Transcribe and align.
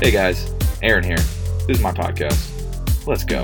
Hey 0.00 0.10
guys, 0.10 0.52
Aaron 0.82 1.04
here. 1.04 1.16
This 1.66 1.78
is 1.78 1.80
my 1.80 1.92
podcast. 1.92 2.50
Let's 3.06 3.24
go. 3.24 3.40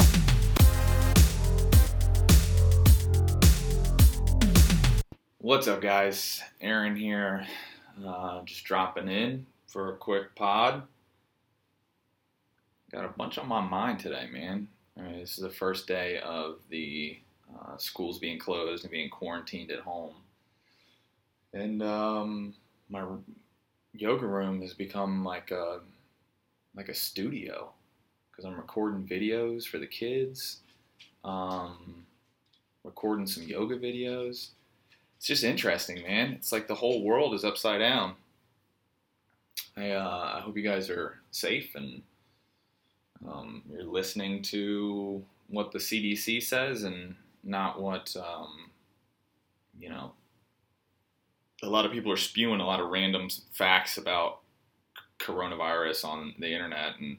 What's 5.39 5.69
up, 5.69 5.81
guys? 5.81 6.43
Aaron 6.61 6.97
here. 6.97 7.47
Uh, 8.05 8.43
just 8.43 8.65
dropping 8.65 9.09
in 9.09 9.47
for 9.69 9.95
a 9.95 9.97
quick 9.97 10.35
pod. 10.35 10.83
Got 12.91 13.05
a 13.05 13.09
bunch 13.09 13.39
on 13.39 13.47
my 13.47 13.61
mind 13.61 14.01
today, 14.01 14.29
man. 14.31 14.67
This 14.97 15.39
is 15.39 15.45
the 15.45 15.51
first 15.51 15.87
day 15.87 16.19
of 16.19 16.59
the 16.69 17.17
uh, 17.55 17.77
schools 17.77 18.19
being 18.19 18.41
closed 18.41 18.83
and 18.83 18.91
being 18.91 19.09
quarantined 19.09 19.71
at 19.71 19.81
home. 19.81 20.15
And 21.55 21.81
um, 21.81 22.55
my 22.89 23.05
yoga 23.95 24.27
room 24.27 24.61
has 24.63 24.75
become 24.75 25.25
like 25.25 25.53
a 25.53 25.81
like 26.77 26.89
a 26.89 26.95
studio 26.95 27.71
because 28.31 28.45
I'm 28.45 28.57
recording 28.57 29.07
videos 29.07 29.67
for 29.67 29.79
the 29.79 29.87
kids, 29.87 30.61
um, 31.25 32.07
recording 32.85 33.27
some 33.27 33.45
yoga 33.45 33.79
videos. 33.79 34.49
It's 35.17 35.27
just 35.27 35.45
interesting, 35.45 36.03
man. 36.03 36.33
It's 36.33 36.53
like 36.53 36.67
the 36.67 36.75
whole 36.75 37.03
world 37.03 37.35
is 37.35 37.45
upside 37.45 37.81
down. 37.81 38.15
I, 39.77 39.91
uh, 39.91 40.35
I 40.37 40.41
hope 40.41 40.57
you 40.57 40.63
guys 40.63 40.89
are 40.91 41.19
safe 41.31 41.75
and 41.75 42.03
um, 43.29 43.63
you're 43.71 43.85
listening 43.85 44.43
to 44.45 45.23
what 45.49 45.73
the 45.73 45.79
CDC 45.79 46.43
says 46.43 46.85
and 46.85 47.15
not 47.45 47.81
what 47.81 48.15
um, 48.17 48.71
you 49.79 49.89
know. 49.89 50.13
A 51.63 51.69
lot 51.69 51.85
of 51.85 51.93
people 51.93 52.11
are 52.11 52.17
spewing 52.17 52.61
a 52.61 52.67
lot 52.67 52.81
of 52.81 52.89
random 52.89 53.29
facts 53.53 53.99
about 53.99 54.40
coronavirus 55.21 56.05
on 56.05 56.35
the 56.39 56.53
internet, 56.53 56.99
and 56.99 57.19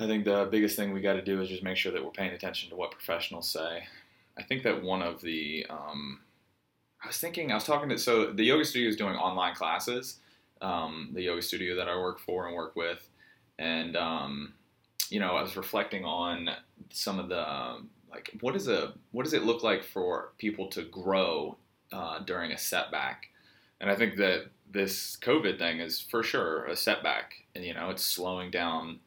I 0.00 0.06
think 0.06 0.24
the 0.24 0.48
biggest 0.50 0.76
thing 0.76 0.92
we 0.92 1.00
got 1.00 1.14
to 1.14 1.22
do 1.22 1.40
is 1.40 1.48
just 1.48 1.62
make 1.62 1.76
sure 1.76 1.92
that 1.92 2.04
we're 2.04 2.10
paying 2.10 2.32
attention 2.32 2.70
to 2.70 2.76
what 2.76 2.92
professionals 2.92 3.48
say. 3.48 3.84
I 4.38 4.42
think 4.42 4.62
that 4.62 4.82
one 4.82 5.02
of 5.02 5.20
the 5.20 5.66
um, 5.68 6.20
I 7.02 7.08
was 7.08 7.18
thinking 7.18 7.50
I 7.50 7.54
was 7.54 7.64
talking 7.64 7.88
to 7.88 7.98
so 7.98 8.32
the 8.32 8.44
yoga 8.44 8.64
studio 8.64 8.88
is 8.88 8.96
doing 8.96 9.16
online 9.16 9.54
classes. 9.54 10.18
Um, 10.60 11.10
the 11.12 11.22
yoga 11.22 11.42
studio 11.42 11.76
that 11.76 11.88
I 11.88 11.96
work 11.96 12.18
for 12.18 12.46
and 12.46 12.56
work 12.56 12.74
with, 12.74 13.08
and 13.58 13.96
um, 13.96 14.54
you 15.08 15.20
know 15.20 15.36
I 15.36 15.42
was 15.42 15.56
reflecting 15.56 16.04
on 16.04 16.50
some 16.90 17.18
of 17.18 17.28
the 17.28 17.48
um, 17.48 17.90
like 18.10 18.30
what 18.40 18.56
is 18.56 18.68
a 18.68 18.94
what 19.12 19.24
does 19.24 19.34
it 19.34 19.44
look 19.44 19.62
like 19.62 19.84
for 19.84 20.30
people 20.38 20.68
to 20.68 20.82
grow 20.82 21.56
uh, 21.92 22.20
during 22.20 22.52
a 22.52 22.58
setback, 22.58 23.28
and 23.80 23.90
I 23.90 23.96
think 23.96 24.16
that 24.16 24.46
this 24.70 25.16
COVID 25.20 25.58
thing 25.58 25.80
is 25.80 26.00
for 26.00 26.22
sure 26.22 26.66
a 26.66 26.76
setback, 26.76 27.34
and 27.54 27.64
you 27.64 27.74
know 27.74 27.90
it's 27.90 28.04
slowing 28.04 28.50
down 28.50 29.00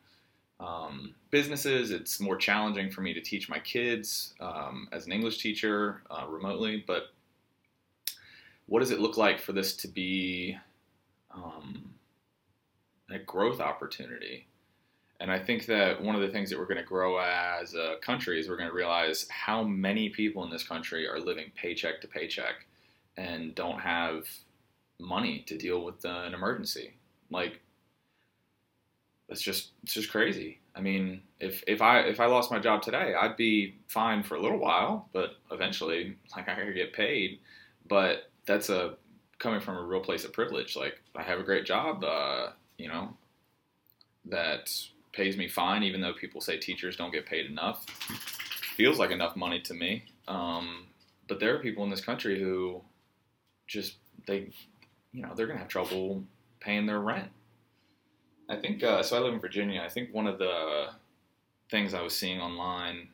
um, 0.59 1.15
businesses. 1.29 1.91
It's 1.91 2.19
more 2.19 2.35
challenging 2.35 2.91
for 2.91 3.01
me 3.01 3.13
to 3.13 3.21
teach 3.21 3.49
my 3.49 3.59
kids 3.59 4.33
um, 4.39 4.87
as 4.91 5.05
an 5.05 5.11
English 5.11 5.39
teacher 5.39 6.03
uh, 6.09 6.27
remotely. 6.27 6.83
But 6.85 7.13
what 8.67 8.79
does 8.79 8.91
it 8.91 8.99
look 8.99 9.17
like 9.17 9.39
for 9.39 9.53
this 9.53 9.75
to 9.77 9.87
be 9.87 10.57
um, 11.33 11.93
a 13.09 13.19
growth 13.19 13.59
opportunity? 13.59 14.47
And 15.19 15.31
I 15.31 15.37
think 15.37 15.67
that 15.67 16.01
one 16.01 16.15
of 16.15 16.21
the 16.21 16.29
things 16.29 16.49
that 16.49 16.57
we're 16.57 16.65
going 16.65 16.77
to 16.77 16.83
grow 16.83 17.19
as 17.19 17.75
a 17.75 17.97
country 18.01 18.39
is 18.39 18.49
we're 18.49 18.57
going 18.57 18.69
to 18.69 18.75
realize 18.75 19.27
how 19.29 19.63
many 19.63 20.09
people 20.09 20.43
in 20.43 20.49
this 20.49 20.63
country 20.63 21.07
are 21.07 21.19
living 21.19 21.51
paycheck 21.55 22.01
to 22.01 22.07
paycheck 22.07 22.65
and 23.17 23.53
don't 23.53 23.79
have 23.79 24.25
money 25.01 25.43
to 25.47 25.57
deal 25.57 25.83
with 25.83 26.05
an 26.05 26.33
emergency. 26.33 26.93
Like, 27.29 27.61
it's 29.29 29.41
just 29.41 29.71
it's 29.83 29.93
just 29.93 30.11
crazy. 30.11 30.59
I 30.75 30.81
mean, 30.81 31.21
if 31.39 31.63
if 31.67 31.81
I 31.81 32.01
if 32.01 32.19
I 32.19 32.25
lost 32.25 32.51
my 32.51 32.59
job 32.59 32.81
today, 32.81 33.13
I'd 33.19 33.37
be 33.37 33.75
fine 33.87 34.23
for 34.23 34.35
a 34.35 34.41
little 34.41 34.59
while, 34.59 35.09
but 35.13 35.31
eventually, 35.51 36.17
like 36.35 36.47
I 36.47 36.55
could 36.55 36.75
get 36.75 36.93
paid. 36.93 37.39
But 37.87 38.29
that's 38.45 38.69
a 38.69 38.95
coming 39.39 39.59
from 39.59 39.77
a 39.77 39.83
real 39.83 40.01
place 40.01 40.23
of 40.23 40.33
privilege. 40.33 40.75
Like 40.75 41.01
I 41.15 41.23
have 41.23 41.39
a 41.39 41.43
great 41.43 41.65
job, 41.65 42.03
uh, 42.03 42.51
you 42.77 42.87
know, 42.87 43.17
that 44.25 44.71
pays 45.13 45.35
me 45.35 45.47
fine, 45.47 45.83
even 45.83 45.99
though 45.99 46.13
people 46.13 46.41
say 46.41 46.57
teachers 46.57 46.95
don't 46.95 47.11
get 47.11 47.25
paid 47.25 47.47
enough. 47.47 47.85
Feels 48.75 48.99
like 48.99 49.11
enough 49.11 49.35
money 49.35 49.59
to 49.61 49.73
me. 49.73 50.05
Um, 50.27 50.87
but 51.27 51.39
there 51.39 51.55
are 51.55 51.59
people 51.59 51.83
in 51.83 51.89
this 51.89 52.01
country 52.01 52.39
who 52.39 52.81
just 53.67 53.95
they, 54.27 54.51
you 55.11 55.21
know, 55.21 55.33
they're 55.35 55.47
gonna 55.47 55.59
have 55.59 55.67
trouble 55.67 56.23
paying 56.59 56.85
their 56.85 56.99
rent. 56.99 57.29
I 58.49 58.55
think 58.57 58.83
uh, 58.83 59.01
so. 59.01 59.17
I 59.17 59.19
live 59.19 59.33
in 59.33 59.39
Virginia. 59.39 59.81
I 59.81 59.89
think 59.89 60.13
one 60.13 60.27
of 60.27 60.37
the 60.37 60.89
things 61.69 61.93
I 61.93 62.01
was 62.01 62.15
seeing 62.15 62.41
online 62.41 63.07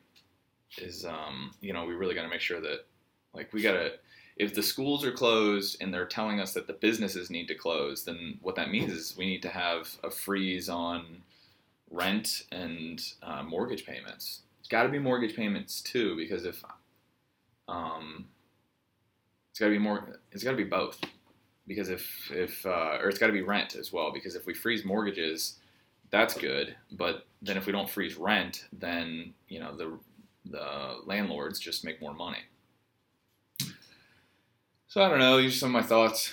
is, 0.78 1.04
um, 1.04 1.52
you 1.60 1.72
know, 1.72 1.84
we 1.84 1.94
really 1.94 2.14
got 2.14 2.22
to 2.22 2.28
make 2.28 2.40
sure 2.40 2.60
that, 2.60 2.86
like, 3.32 3.52
we 3.52 3.62
got 3.62 3.72
to 3.72 3.92
if 4.38 4.54
the 4.54 4.62
schools 4.62 5.04
are 5.04 5.12
closed 5.12 5.76
and 5.80 5.92
they're 5.92 6.06
telling 6.06 6.40
us 6.40 6.54
that 6.54 6.66
the 6.66 6.72
businesses 6.72 7.28
need 7.28 7.48
to 7.48 7.54
close, 7.54 8.04
then 8.04 8.38
what 8.40 8.54
that 8.54 8.70
means 8.70 8.92
is 8.92 9.16
we 9.16 9.26
need 9.26 9.42
to 9.42 9.48
have 9.48 9.88
a 10.04 10.10
freeze 10.10 10.68
on 10.68 11.22
rent 11.90 12.44
and 12.52 13.02
uh, 13.22 13.42
mortgage 13.42 13.84
payments. 13.84 14.42
It's 14.60 14.68
got 14.68 14.84
to 14.84 14.88
be 14.88 14.98
mortgage 15.00 15.34
payments 15.34 15.80
too, 15.80 16.16
because 16.16 16.44
if 16.44 16.62
um, 17.66 18.26
it's 19.50 19.58
got 19.58 19.66
to 19.66 19.72
be 19.72 19.78
more, 19.78 20.20
it's 20.30 20.44
got 20.44 20.52
to 20.52 20.56
be 20.56 20.64
both. 20.64 21.00
Because 21.68 21.90
if 21.90 22.30
if 22.32 22.66
uh, 22.66 22.98
or 23.00 23.08
it's 23.08 23.18
got 23.18 23.28
to 23.28 23.32
be 23.32 23.42
rent 23.42 23.76
as 23.76 23.92
well. 23.92 24.10
Because 24.12 24.34
if 24.34 24.46
we 24.46 24.54
freeze 24.54 24.84
mortgages, 24.84 25.58
that's 26.10 26.34
good. 26.34 26.74
But 26.90 27.26
then 27.40 27.56
if 27.56 27.66
we 27.66 27.72
don't 27.72 27.88
freeze 27.88 28.16
rent, 28.16 28.64
then 28.72 29.34
you 29.48 29.60
know 29.60 29.76
the 29.76 29.98
the 30.50 30.96
landlords 31.04 31.60
just 31.60 31.84
make 31.84 32.00
more 32.00 32.14
money. 32.14 32.38
So 34.88 35.02
I 35.02 35.08
don't 35.08 35.18
know. 35.18 35.36
These 35.36 35.54
are 35.54 35.58
some 35.58 35.74
of 35.76 35.82
my 35.82 35.86
thoughts 35.86 36.32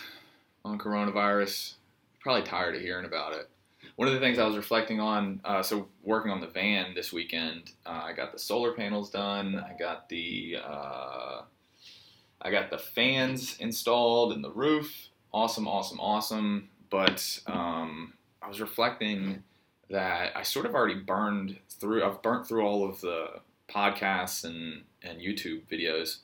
on 0.63 0.79
coronavirus. 0.79 1.73
Probably 2.21 2.43
tired 2.43 2.75
of 2.75 2.81
hearing 2.81 3.05
about 3.05 3.33
it. 3.33 3.49
One 3.97 4.07
of 4.07 4.13
the 4.13 4.19
things 4.19 4.39
I 4.39 4.47
was 4.47 4.57
reflecting 4.57 4.99
on, 4.99 5.39
uh, 5.45 5.61
so 5.61 5.87
working 6.03 6.31
on 6.31 6.41
the 6.41 6.47
van 6.47 6.93
this 6.95 7.13
weekend, 7.13 7.71
uh, 7.85 8.01
I 8.05 8.13
got 8.13 8.33
the 8.33 8.39
solar 8.39 8.73
panels 8.73 9.09
done. 9.09 9.57
I 9.57 9.77
got 9.77 10.09
the 10.09 10.57
uh, 10.65 11.41
I 12.41 12.51
got 12.51 12.69
the 12.69 12.77
fans 12.77 13.57
installed 13.59 14.33
in 14.33 14.41
the 14.41 14.51
roof. 14.51 15.09
Awesome, 15.35 15.67
awesome, 15.67 15.99
awesome. 15.99 16.69
But 16.89 17.41
um, 17.45 18.13
I 18.41 18.47
was 18.47 18.61
reflecting 18.61 19.43
that 19.89 20.31
I 20.33 20.43
sort 20.43 20.65
of 20.65 20.73
already 20.73 21.01
burned 21.01 21.57
through. 21.69 22.05
I've 22.05 22.21
burnt 22.21 22.47
through 22.47 22.65
all 22.65 22.87
of 22.87 23.01
the 23.01 23.41
podcasts 23.69 24.45
and 24.45 24.83
and 25.03 25.19
YouTube 25.19 25.63
videos 25.69 26.19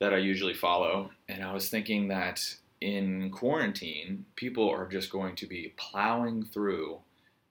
that 0.00 0.12
I 0.12 0.18
usually 0.18 0.52
follow. 0.52 1.12
And 1.30 1.42
I 1.42 1.54
was 1.54 1.70
thinking 1.70 2.08
that 2.08 2.56
in 2.82 3.30
quarantine, 3.30 4.26
people 4.36 4.68
are 4.68 4.86
just 4.86 5.10
going 5.10 5.34
to 5.36 5.46
be 5.46 5.72
plowing 5.78 6.44
through 6.44 6.98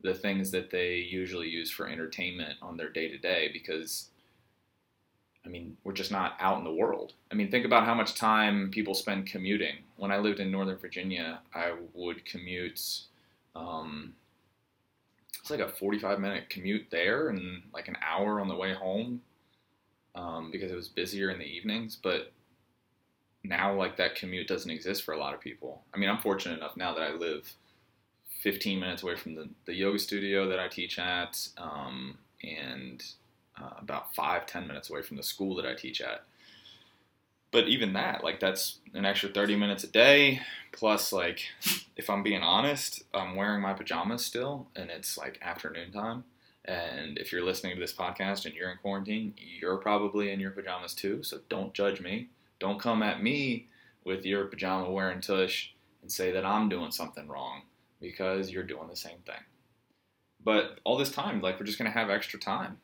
the 0.02 0.14
things 0.14 0.52
that 0.52 0.70
they 0.70 0.98
usually 0.98 1.50
use 1.50 1.72
for 1.72 1.90
entertainment 1.90 2.60
on 2.62 2.78
their 2.78 2.90
day 2.90 3.08
to 3.10 3.18
day 3.18 3.50
because, 3.52 4.12
I 5.46 5.50
mean, 5.50 5.78
we're 5.84 5.94
just 5.94 6.12
not 6.12 6.36
out 6.40 6.58
in 6.58 6.64
the 6.64 6.74
world. 6.74 7.14
I 7.32 7.36
mean, 7.36 7.50
think 7.50 7.66
about 7.66 7.86
how 7.86 7.94
much 7.94 8.16
time 8.16 8.70
people 8.72 8.94
spend 8.94 9.26
commuting. 9.26 9.78
When 9.98 10.12
I 10.12 10.18
lived 10.18 10.40
in 10.40 10.52
Northern 10.52 10.78
Virginia, 10.78 11.40
I 11.54 11.74
would 11.94 12.26
commute. 12.26 12.82
Um, 13.56 14.14
it's 15.40 15.50
like 15.50 15.60
a 15.62 15.70
45 15.70 16.20
minute 16.20 16.50
commute 16.50 16.88
there 16.92 17.30
and 17.30 17.64
like 17.74 17.88
an 17.88 17.98
hour 18.08 18.40
on 18.40 18.48
the 18.48 18.56
way 18.56 18.74
home 18.74 19.22
um, 20.14 20.52
because 20.52 20.72
it 20.72 20.76
was 20.76 20.90
busier 20.90 21.30
in 21.30 21.40
the 21.40 21.46
evenings. 21.46 21.96
But 21.96 22.32
now 23.44 23.74
like 23.74 23.98
that 23.98 24.16
commute 24.16 24.48
doesn't 24.48 24.70
exist 24.70 25.04
for 25.04 25.14
a 25.14 25.20
lot 25.20 25.34
of 25.34 25.40
people. 25.40 25.84
I 25.94 25.98
mean, 25.98 26.10
I'm 26.10 26.20
fortunate 26.20 26.58
enough 26.58 26.76
now 26.76 26.94
that 26.94 27.02
I 27.02 27.14
live 27.14 27.52
15 28.42 28.80
minutes 28.80 29.04
away 29.04 29.16
from 29.16 29.36
the, 29.36 29.50
the 29.66 29.74
yoga 29.74 30.00
studio 30.00 30.48
that 30.50 30.60
I 30.60 30.68
teach 30.68 31.00
at, 31.00 31.48
um, 31.58 32.18
and 32.44 33.04
uh, 33.62 33.72
about 33.80 34.14
five 34.16 34.46
ten 34.46 34.68
minutes 34.68 34.90
away 34.90 35.02
from 35.02 35.18
the 35.18 35.24
school 35.24 35.56
that 35.56 35.66
I 35.66 35.74
teach 35.74 36.02
at. 36.02 36.24
But 37.52 37.68
even 37.68 37.94
that, 37.94 38.24
like 38.24 38.40
that's 38.40 38.80
an 38.94 39.06
extra 39.06 39.30
30 39.30 39.56
minutes 39.56 39.84
a 39.84 39.88
day. 39.88 40.42
Plus, 40.72 41.12
like, 41.12 41.42
if 41.96 42.10
I'm 42.10 42.22
being 42.22 42.44
honest, 42.44 43.04
I'm 43.14 43.36
wearing 43.36 43.62
my 43.62 43.74
pajamas 43.74 44.24
still, 44.24 44.68
and 44.76 44.92
it's 44.92 45.18
like 45.18 45.40
afternoon 45.42 45.92
time. 45.92 46.26
And 46.66 47.18
if 47.18 47.32
you're 47.32 47.44
listening 47.44 47.74
to 47.74 47.80
this 47.80 47.94
podcast 47.94 48.46
and 48.46 48.54
you're 48.54 48.70
in 48.70 48.78
quarantine, 48.78 49.34
you're 49.38 49.78
probably 49.78 50.32
in 50.32 50.40
your 50.40 50.52
pajamas 50.52 50.94
too. 50.94 51.24
So 51.24 51.40
don't 51.50 51.74
judge 51.74 52.02
me. 52.02 52.30
Don't 52.60 52.80
come 52.80 53.02
at 53.02 53.24
me 53.24 53.68
with 54.04 54.26
your 54.26 54.46
pajama 54.46 54.92
wearing 54.92 55.22
tush 55.22 55.72
and 56.02 56.12
say 56.12 56.32
that 56.32 56.46
I'm 56.46 56.70
doing 56.70 56.92
something 56.92 57.28
wrong 57.28 57.64
because 58.00 58.52
you're 58.52 58.64
doing 58.64 58.88
the 58.88 58.96
same 58.96 59.20
thing. 59.26 59.42
But 60.44 60.80
all 60.84 60.98
this 60.98 61.12
time, 61.12 61.42
like 61.42 61.60
we're 61.60 61.66
just 61.66 61.78
gonna 61.78 61.90
have 61.90 62.10
extra 62.10 62.40
time. 62.40 62.78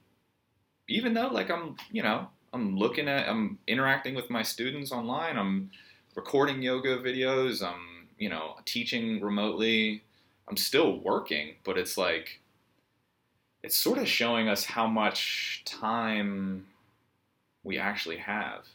Even 0.88 1.14
though 1.14 1.28
like 1.28 1.50
I'm, 1.50 1.78
you 1.92 2.04
know, 2.04 2.28
I'm 2.54 2.78
looking 2.78 3.08
at 3.08 3.28
I'm 3.28 3.60
interacting 3.68 4.16
with 4.16 4.30
my 4.30 4.44
students 4.44 4.92
online, 4.92 5.38
I'm 5.38 5.72
recording 6.16 6.62
yoga 6.62 6.98
videos, 6.98 7.62
I'm, 7.64 8.08
you 8.18 8.30
know, 8.30 8.56
teaching 8.66 9.22
remotely. 9.22 10.04
I'm 10.48 10.58
still 10.58 11.00
working, 11.00 11.56
but 11.64 11.78
it's 11.78 11.98
like 11.98 12.40
it's 13.64 13.76
sort 13.76 13.98
of 13.98 14.08
showing 14.08 14.48
us 14.48 14.64
how 14.64 14.86
much 14.86 15.64
time 15.66 16.68
we 17.64 17.80
actually 17.80 18.18
have 18.18 18.66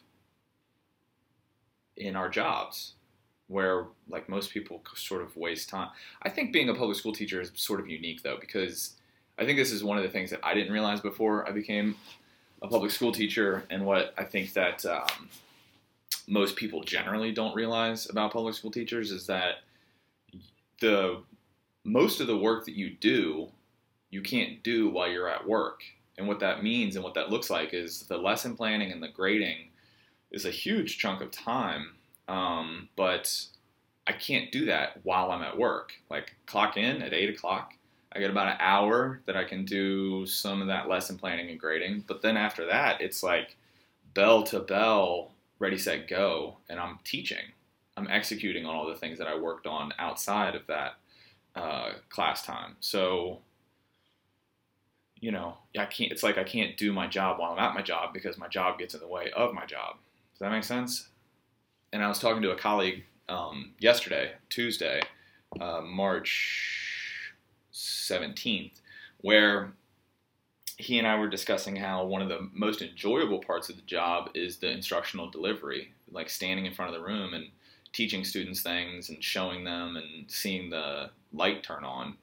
in 1.97 2.17
our 2.17 2.29
jobs 2.29 2.95
where 3.47 3.87
like 4.09 4.29
most 4.29 4.51
people 4.51 4.83
sort 4.95 5.23
of 5.23 5.37
waste 5.37 5.69
time. 5.69 5.91
I 6.23 6.29
think 6.29 6.53
being 6.53 6.69
a 6.69 6.75
public 6.75 6.97
school 6.97 7.13
teacher 7.13 7.41
is 7.41 7.53
sort 7.55 7.81
of 7.81 7.89
unique 7.89 8.23
though 8.23 8.39
because 8.41 8.97
I 9.41 9.47
think 9.47 9.57
this 9.57 9.73
is 9.73 9.83
one 9.83 9.97
of 9.97 10.03
the 10.03 10.11
things 10.11 10.29
that 10.31 10.41
I 10.43 10.53
didn't 10.53 10.73
realize 10.73 11.01
before 11.01 11.49
I 11.49 11.53
became 11.53 11.97
a 12.61 12.69
public 12.69 12.91
school 12.91 13.11
teacher 13.11 13.65
and 13.71 13.87
what 13.87 14.13
I 14.19 14.25
think 14.25 14.53
that 14.53 14.85
um, 14.85 15.31
most 16.29 16.57
people 16.57 16.83
generally 16.83 17.33
don't 17.33 17.55
realize 17.55 18.09
about 18.11 18.35
public 18.35 18.55
school 18.55 18.71
teachers 18.71 19.11
is 19.11 19.27
that 19.29 19.61
the 20.81 21.23
most 21.85 22.21
of 22.21 22.27
the 22.27 22.37
work 22.37 22.67
that 22.67 22.77
you 22.77 22.91
do 22.91 23.49
you 24.11 24.21
can't 24.21 24.63
do 24.63 24.91
while 24.91 25.09
you're 25.09 25.29
at 25.29 25.49
work. 25.49 25.85
And 26.19 26.29
what 26.29 26.41
that 26.41 26.63
means 26.63 26.97
and 26.97 27.05
what 27.05 27.15
that 27.15 27.31
looks 27.31 27.49
like 27.49 27.73
is 27.73 28.03
the 28.03 28.19
lesson 28.19 28.57
planning 28.57 28.93
and 28.93 29.03
the 29.03 29.09
grading 29.09 29.71
is 30.31 30.45
a 30.45 30.51
huge 30.51 30.99
chunk 30.99 31.23
of 31.23 31.31
time 31.31 31.93
um, 32.29 32.89
but 32.95 33.47
i 34.07 34.13
can't 34.13 34.53
do 34.53 34.67
that 34.67 35.01
while 35.03 35.31
i'm 35.31 35.43
at 35.43 35.57
work. 35.57 35.95
Like 36.11 36.35
clock 36.45 36.77
in 36.77 37.01
at 37.01 37.15
8 37.15 37.31
o'clock 37.31 37.73
i 38.13 38.19
get 38.19 38.31
about 38.31 38.49
an 38.49 38.57
hour 38.61 39.21
that 39.27 39.37
i 39.37 39.45
can 39.45 39.65
do 39.65 40.27
some 40.27 40.61
of 40.61 40.69
that 40.69 40.89
lesson 40.89 41.17
planning 41.17 41.51
and 41.51 41.61
grading. 41.61 42.05
But 42.07 42.23
then 42.23 42.37
after 42.37 42.67
that 42.67 43.01
it's 43.01 43.23
like 43.23 43.57
bell 44.15 44.43
to 44.45 44.61
bell 44.61 45.33
ready 45.59 45.79
set 45.79 46.09
go 46.09 46.57
and 46.69 46.79
i'm 46.81 46.99
teaching. 47.05 47.53
I'm 47.97 48.09
executing 48.09 48.65
on 48.65 48.75
all 48.75 48.89
the 48.89 48.97
things 48.97 49.19
that 49.19 49.29
i 49.29 49.37
worked 49.37 49.67
on 49.67 49.93
outside 49.99 50.55
of 50.55 50.67
that 50.69 50.95
uh, 51.55 51.93
class 52.09 52.45
time. 52.45 52.77
So 52.81 53.41
you 55.21 55.31
know 55.31 55.59
i 55.77 55.85
can't 55.85 56.11
it's 56.11 56.23
like 56.23 56.39
i 56.39 56.45
can't 56.45 56.79
do 56.79 56.93
my 56.93 57.07
job 57.07 57.39
while 57.39 57.53
i'm 57.53 57.59
at 57.59 57.75
my 57.75 57.83
job 57.83 58.15
because 58.15 58.39
my 58.39 58.49
job 58.49 58.79
gets 58.79 58.95
in 58.95 59.01
the 59.01 59.09
way 59.09 59.31
of 59.37 59.53
my 59.53 59.67
job. 59.67 59.97
Does 60.33 60.41
that 60.41 60.51
make 60.51 60.65
sense? 60.65 61.09
And 61.93 62.03
i 62.03 62.09
was 62.09 62.19
talking 62.19 62.43
to 62.43 62.53
a 62.53 62.57
colleague 62.57 63.05
um, 63.29 63.73
yesterday 63.79 64.33
tuesday 64.49 65.03
uh, 65.61 65.81
march 65.83 66.90
17th 67.73 68.81
where 69.21 69.73
he 70.77 70.99
and 70.99 71.07
I 71.07 71.19
were 71.19 71.29
discussing 71.29 71.77
how 71.77 72.05
one 72.05 72.23
of 72.23 72.29
the 72.29 72.49
most 72.53 72.81
enjoyable 72.81 73.39
parts 73.39 73.69
of 73.69 73.77
the 73.77 73.83
job 73.83 74.31
is 74.35 74.57
the 74.57 74.71
instructional 74.71 75.31
delivery, 75.31 75.93
like 76.11 76.31
standing 76.31 76.67
in 76.67 76.73
front 76.73 76.95
of 76.95 76.99
the 76.99 77.07
room 77.07 77.35
and 77.35 77.47
teaching 77.93 78.25
students 78.25 78.63
things 78.63 79.11
and 79.11 79.23
showing 79.23 79.65
them 79.65 79.97
and 79.97 80.31
seeing 80.31 80.71
the 80.71 81.11
light 81.33 81.63
turn 81.63 81.85
on. 81.85 82.17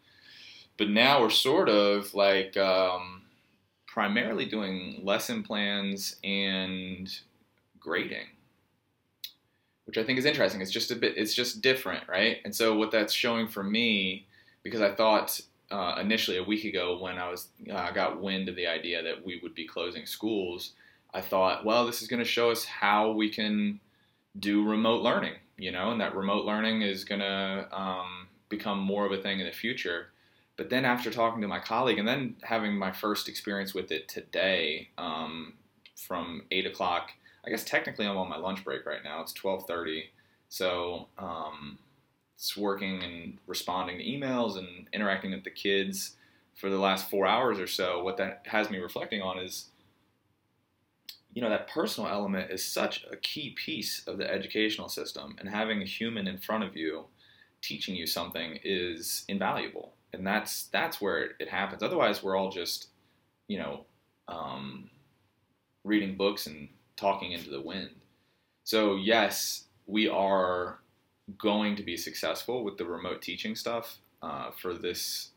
But 0.78 0.90
now 0.90 1.22
we're 1.22 1.30
sort 1.30 1.70
of 1.70 2.14
like 2.14 2.58
um, 2.58 3.24
primarily 3.86 4.46
doing 4.46 5.02
lesson 5.04 5.44
plans 5.44 6.16
and 6.24 7.10
grading, 7.80 8.28
which 9.86 9.98
I 9.98 10.04
think 10.04 10.20
is 10.20 10.26
interesting. 10.26 10.62
It's 10.62 10.72
just 10.72 10.92
a 10.92 10.96
bit, 10.96 11.18
it's 11.18 11.34
just 11.34 11.62
different, 11.62 12.08
right? 12.08 12.38
And 12.44 12.56
so 12.56 12.76
what 12.76 12.92
that's 12.92 13.14
showing 13.14 13.48
for 13.48 13.64
me, 13.64 14.28
because 14.68 14.82
I 14.82 14.94
thought 14.94 15.40
uh, 15.72 15.96
initially 16.00 16.38
a 16.38 16.44
week 16.44 16.66
ago 16.66 17.00
when 17.02 17.18
I 17.18 17.30
was 17.30 17.48
uh, 17.72 17.92
got 17.92 18.22
wind 18.22 18.50
of 18.50 18.56
the 18.56 18.68
idea 18.68 19.02
that 19.04 19.26
we 19.26 19.40
would 19.42 19.56
be 19.56 19.66
closing 19.66 20.06
schools, 20.06 20.74
I 21.14 21.22
thought, 21.22 21.66
well, 21.66 21.86
this 21.86 22.02
is 22.02 22.08
going 22.08 22.24
to 22.24 22.30
show 22.30 22.52
us 22.52 22.66
how 22.66 23.12
we 23.12 23.30
can 23.30 23.80
do 24.38 24.68
remote 24.68 25.02
learning, 25.02 25.36
you 25.58 25.72
know, 25.72 25.92
and 25.92 26.02
that 26.02 26.16
remote 26.16 26.46
learning 26.46 26.82
is 26.82 27.04
going 27.04 27.22
to 27.22 27.68
um, 27.72 28.28
become 28.50 28.80
more 28.80 29.06
of 29.06 29.12
a 29.12 29.22
thing 29.22 29.40
in 29.40 29.46
the 29.46 29.52
future. 29.52 30.08
But 30.58 30.70
then 30.70 30.86
after 30.86 31.12
talking 31.12 31.42
to 31.42 31.48
my 31.48 31.60
colleague 31.60 32.00
and 32.00 32.08
then 32.08 32.36
having 32.44 32.78
my 32.78 32.92
first 32.92 33.30
experience 33.30 33.74
with 33.74 33.92
it 33.92 34.08
today, 34.08 34.90
um, 34.98 35.54
from 35.98 36.44
eight 36.52 36.66
o'clock, 36.66 37.12
I 37.46 37.50
guess 37.50 37.64
technically 37.64 38.06
I'm 38.06 38.18
on 38.18 38.30
my 38.30 38.38
lunch 38.38 38.64
break 38.64 38.86
right 38.86 39.04
now. 39.04 39.22
It's 39.22 39.34
twelve 39.34 39.66
thirty, 39.66 40.12
so 40.50 41.08
um, 41.18 41.80
working 42.56 43.04
and 43.04 43.38
responding 43.48 43.98
to 43.98 44.04
emails 44.04 44.58
and 44.58 44.88
interacting 44.94 45.32
with 45.32 45.44
the 45.44 45.50
kids 45.50 46.16
for 46.56 46.70
the 46.70 46.78
last 46.78 47.10
four 47.10 47.26
hours 47.26 47.60
or 47.60 47.68
so, 47.68 48.04
what 48.04 48.18
that 48.18 48.44
has 48.46 48.70
me 48.70 48.80
reflecting 48.80 49.22
on 49.22 49.40
is, 49.40 49.70
you 51.34 51.42
know, 51.42 51.50
that 51.50 51.68
personal 51.70 52.10
element 52.10 52.52
is 52.52 52.66
such 52.66 53.06
a 53.12 53.16
key 53.18 53.52
piece 53.52 54.08
of 54.08 54.18
the 54.18 54.32
educational 54.32 54.90
system, 54.90 55.36
and 55.40 55.50
having 55.50 55.82
a 55.82 55.86
human 55.86 56.28
in 56.28 56.38
front 56.38 56.64
of 56.64 56.76
you 56.76 57.06
teaching 57.62 57.96
you 57.96 58.08
something 58.08 58.60
is 58.64 59.24
invaluable, 59.28 59.94
and 60.14 60.26
that's 60.26 60.64
that's 60.66 61.00
where 61.00 61.32
it 61.40 61.50
happens. 61.50 61.84
Otherwise, 61.84 62.24
we're 62.24 62.36
all 62.36 62.50
just, 62.50 62.88
you 63.48 63.60
know, 63.60 63.86
um, 64.28 64.90
reading 65.84 66.18
books 66.18 66.48
and 66.48 66.70
talking 66.96 67.32
into 67.34 67.50
the 67.50 67.62
wind. 67.62 67.92
So 68.64 68.96
yes, 68.96 69.66
we 69.86 70.10
are 70.10 70.80
going 71.38 71.76
to 71.76 71.84
be 71.84 71.98
successful 71.98 72.64
with 72.64 72.78
the 72.78 72.86
remote 72.86 73.22
teaching 73.22 73.56
stuff 73.56 73.98
uh, 74.22 74.52
for 74.52 74.74
this 74.74 75.32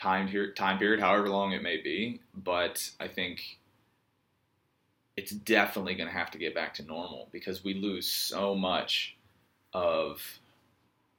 time 0.00 0.28
period, 0.28 0.56
time 0.56 0.78
period, 0.78 1.00
however 1.00 1.28
long 1.28 1.52
it 1.52 1.62
may 1.62 1.76
be. 1.76 2.20
But 2.34 2.90
I 2.98 3.08
think 3.08 3.58
it's 5.16 5.32
definitely 5.32 5.94
going 5.94 6.08
to 6.08 6.14
have 6.14 6.30
to 6.32 6.38
get 6.38 6.54
back 6.54 6.74
to 6.74 6.82
normal 6.82 7.28
because 7.32 7.62
we 7.62 7.74
lose 7.74 8.08
so 8.08 8.54
much 8.54 9.16
of 9.72 10.20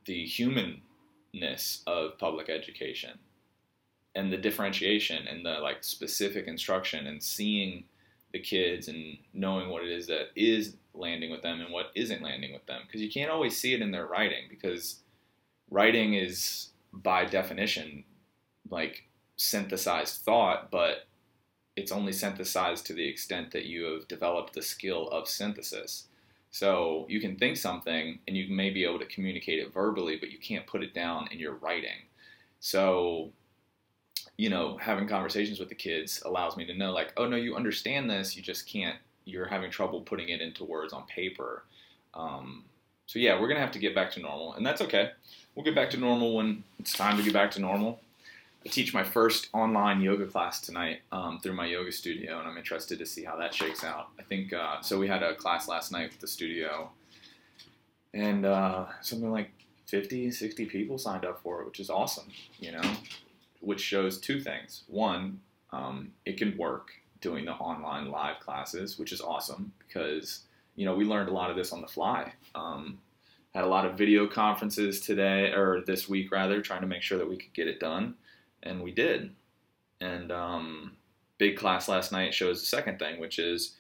the 0.06 0.26
humanness 0.26 1.82
of 1.88 2.18
public 2.18 2.50
education 2.50 3.18
and 4.16 4.32
the 4.32 4.38
differentiation 4.38 5.28
and 5.28 5.46
the 5.46 5.60
like 5.60 5.84
specific 5.84 6.48
instruction 6.48 7.08
and 7.08 7.22
seeing 7.22 7.84
the 8.34 8.40
kids 8.40 8.88
and 8.88 9.18
knowing 9.34 9.70
what 9.70 9.84
it 9.84 9.92
is 9.92 10.08
that 10.08 10.28
is 10.36 10.76
landing 10.98 11.32
with 11.32 11.42
them 11.42 11.62
and 11.62 11.72
what 11.72 11.92
isn't 11.96 12.22
landing 12.22 12.54
with 12.54 12.66
them. 12.66 12.82
Because 12.86 13.02
you 13.02 13.12
can't 13.12 13.32
always 13.32 13.58
see 13.58 13.74
it 13.74 13.82
in 13.82 13.92
their 13.92 14.06
writing 14.06 14.46
because 14.50 15.00
writing 15.70 16.14
is 16.14 16.70
by 16.94 17.26
definition 17.26 18.04
like 18.70 19.04
synthesized 19.38 20.22
thought 20.22 20.72
but 20.72 21.08
it's 21.76 21.92
only 21.92 22.14
synthesized 22.14 22.86
to 22.86 22.94
the 22.94 23.08
extent 23.08 23.52
that 23.52 23.66
you 23.66 23.84
have 23.84 24.08
developed 24.08 24.54
the 24.54 24.62
skill 24.62 25.10
of 25.10 25.28
synthesis. 25.28 26.08
So 26.52 27.06
you 27.10 27.20
can 27.20 27.36
think 27.36 27.58
something 27.58 28.20
and 28.28 28.38
you 28.38 28.54
may 28.54 28.70
be 28.70 28.86
able 28.86 29.00
to 29.00 29.06
communicate 29.06 29.60
it 29.60 29.74
verbally 29.74 30.18
but 30.18 30.32
you 30.32 30.40
can't 30.40 30.68
put 30.68 30.84
it 30.84 30.94
down 30.94 31.28
in 31.32 31.40
your 31.40 31.56
writing. 31.56 32.08
So 32.62 33.32
you 34.38 34.50
know 34.50 34.78
having 34.78 35.08
conversations 35.08 35.60
with 35.60 35.70
the 35.70 35.76
kids 35.76 36.22
allows 36.26 36.58
me 36.58 36.66
to 36.66 36.74
know 36.74 36.92
like 36.92 37.14
oh 37.18 37.28
no 37.28 37.38
you 37.38 37.56
understand 37.56 38.10
this 38.10 38.36
you 38.36 38.42
just 38.42 38.68
can't 38.68 38.98
you're 39.26 39.48
having 39.48 39.72
trouble 39.72 40.02
putting 40.02 40.30
it 40.30 40.42
into 40.42 40.64
words 40.64 40.94
on 40.94 41.06
paper. 41.08 41.64
Um, 42.14 42.64
so 43.08 43.20
yeah, 43.20 43.40
we're 43.40 43.48
gonna 43.48 43.60
have 43.60 43.72
to 43.72 43.80
get 43.80 43.94
back 43.94 44.12
to 44.12 44.20
normal, 44.20 44.54
and 44.54 44.66
that's 44.66 44.82
okay. 44.82 45.12
We'll 45.54 45.66
get 45.66 45.76
back 45.76 45.90
to 45.92 45.98
normal 45.98 46.36
when 46.36 46.64
it's 46.80 46.94
time 46.94 47.18
to 47.18 47.24
get 47.24 47.34
back 47.34 47.52
to 47.52 47.62
normal. 47.62 48.00
I 48.66 48.70
teach 48.70 48.94
my 48.94 49.04
first 49.04 49.50
online 49.54 50.02
yoga 50.02 50.26
class 50.26 50.60
tonight 50.60 51.02
um, 51.12 51.40
through 51.40 51.54
my 51.54 51.68
yoga 51.68 51.92
studio, 51.92 52.40
and 52.40 52.48
I'm 52.48 52.58
interested 52.58 52.98
to 52.98 53.06
see 53.06 53.24
how 53.24 53.36
that 53.38 53.54
shakes 53.54 53.84
out. 53.84 54.08
I 54.20 54.24
think 54.24 54.54
uh, 54.54 54.82
so. 54.82 54.98
We 54.98 55.08
had 55.08 55.22
a 55.22 55.36
class 55.36 55.68
last 55.68 55.92
night 55.92 56.10
with 56.10 56.20
the 56.20 56.28
studio, 56.28 56.90
and 58.14 58.46
uh, 58.46 58.86
something 59.02 59.32
like 59.32 59.52
50, 59.86 60.32
60 60.32 60.66
people 60.66 60.98
signed 60.98 61.26
up 61.26 61.42
for 61.44 61.62
it, 61.62 61.68
which 61.68 61.80
is 61.80 61.92
awesome. 61.92 62.32
You 62.60 62.72
know, 62.72 62.82
which 63.62 63.82
shows 63.82 64.20
two 64.20 64.42
things. 64.42 64.84
One, 64.88 65.42
um, 65.72 66.12
it 66.26 66.38
can 66.38 66.58
work 66.58 66.92
doing 67.22 67.46
the 67.46 67.54
online 67.54 68.10
live 68.12 68.40
classes, 68.40 69.00
which 69.00 69.12
is 69.12 69.22
awesome 69.22 69.72
because 69.88 70.42
you 70.76 70.86
know 70.86 70.96
we 70.96 71.06
learned 71.06 71.30
a 71.30 71.34
lot 71.34 71.50
of 71.50 71.56
this 71.56 71.72
on 71.72 71.82
the 71.82 71.88
fly. 71.88 72.34
Um, 72.54 73.00
had 73.54 73.64
a 73.64 73.68
lot 73.68 73.86
of 73.86 73.98
video 73.98 74.28
conferences 74.28 75.00
today 75.00 75.54
or 75.54 75.82
this 75.88 76.10
week 76.10 76.32
rather, 76.32 76.62
trying 76.62 76.82
to 76.82 76.88
make 76.88 77.02
sure 77.02 77.18
that 77.18 77.30
we 77.30 77.38
could 77.38 77.54
get 77.54 77.68
it 77.68 77.80
done, 77.80 78.16
and 78.64 78.84
we 78.84 78.92
did. 78.92 79.32
And 80.02 80.32
um, 80.32 80.98
big 81.38 81.58
class 81.58 81.88
last 81.88 82.12
night 82.12 82.34
shows 82.34 82.60
the 82.60 82.68
second 82.68 83.00
thing, 83.00 83.20
which 83.20 83.40
is 83.40 83.76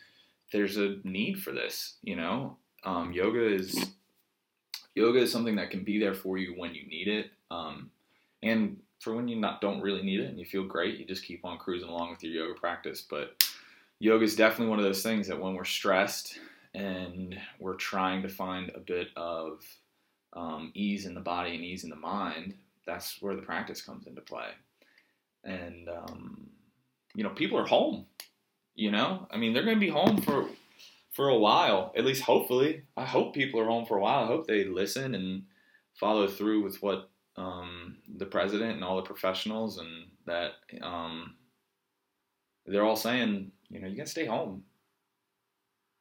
there's 0.51 0.77
a 0.77 0.97
need 1.03 1.41
for 1.41 1.51
this. 1.51 1.95
You 2.03 2.15
know, 2.15 2.57
um, 2.83 3.11
yoga 3.11 3.45
is 3.45 3.93
yoga 4.95 5.19
is 5.19 5.31
something 5.31 5.57
that 5.57 5.71
can 5.71 5.83
be 5.83 5.99
there 5.99 6.13
for 6.13 6.37
you 6.37 6.53
when 6.57 6.73
you 6.73 6.87
need 6.87 7.07
it. 7.07 7.31
Um, 7.51 7.91
and 8.41 8.77
for 8.99 9.15
when 9.15 9.27
you 9.27 9.35
not 9.35 9.61
don't 9.61 9.81
really 9.81 10.01
need 10.01 10.19
it 10.19 10.29
and 10.29 10.39
you 10.39 10.45
feel 10.45 10.63
great, 10.63 10.97
you 10.97 11.05
just 11.05 11.25
keep 11.25 11.45
on 11.45 11.57
cruising 11.57 11.89
along 11.89 12.11
with 12.11 12.23
your 12.23 12.47
yoga 12.47 12.59
practice. 12.59 13.05
But 13.07 13.43
yoga 13.99 14.23
is 14.23 14.35
definitely 14.35 14.67
one 14.67 14.79
of 14.79 14.85
those 14.85 15.03
things 15.03 15.27
that 15.27 15.39
when 15.39 15.53
we're 15.53 15.65
stressed 15.65 16.39
and 16.73 17.37
we're 17.59 17.75
trying 17.75 18.21
to 18.23 18.29
find 18.29 18.71
a 18.75 18.79
bit 18.79 19.09
of 19.15 19.63
um, 20.33 20.71
ease 20.73 21.05
in 21.05 21.13
the 21.13 21.21
body 21.21 21.55
and 21.55 21.63
ease 21.63 21.83
in 21.83 21.89
the 21.89 21.95
mind, 21.95 22.55
that's 22.85 23.21
where 23.21 23.35
the 23.35 23.41
practice 23.41 23.81
comes 23.81 24.07
into 24.07 24.21
play. 24.21 24.49
And 25.43 25.87
um, 25.89 26.49
you 27.13 27.23
know, 27.23 27.29
people 27.29 27.57
are 27.57 27.67
home. 27.67 28.05
You 28.75 28.91
know, 28.91 29.27
I 29.31 29.37
mean, 29.37 29.53
they're 29.53 29.63
going 29.63 29.77
to 29.77 29.85
be 29.85 29.89
home 29.89 30.21
for 30.21 30.47
for 31.13 31.29
a 31.29 31.37
while. 31.37 31.93
At 31.95 32.03
least, 32.05 32.23
hopefully, 32.23 32.83
I 32.97 33.05
hope 33.05 33.33
people 33.33 33.59
are 33.61 33.67
home 33.67 33.85
for 33.85 33.97
a 33.97 34.01
while. 34.01 34.23
I 34.23 34.27
hope 34.27 34.47
they 34.47 34.65
listen 34.65 35.15
and 35.15 35.43
follow 35.93 36.27
through 36.27 36.61
with 36.63 36.81
what 36.81 37.09
um, 37.37 37.97
the 38.17 38.25
president 38.25 38.73
and 38.73 38.83
all 38.83 38.95
the 38.95 39.01
professionals, 39.01 39.77
and 39.77 40.07
that 40.25 40.51
um, 40.81 41.35
they're 42.65 42.85
all 42.85 42.95
saying, 42.95 43.51
you 43.69 43.79
know, 43.79 43.87
you 43.87 43.97
gotta 43.97 44.09
stay 44.09 44.25
home. 44.25 44.63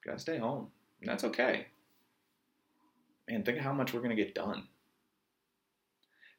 You 0.05 0.11
gotta 0.11 0.21
stay 0.21 0.38
home. 0.38 0.69
And 1.00 1.09
that's 1.09 1.25
okay. 1.25 1.67
Man, 3.29 3.43
think 3.43 3.59
of 3.59 3.64
how 3.64 3.73
much 3.73 3.93
we're 3.93 4.03
gonna 4.03 4.14
get 4.14 4.35
done. 4.35 4.64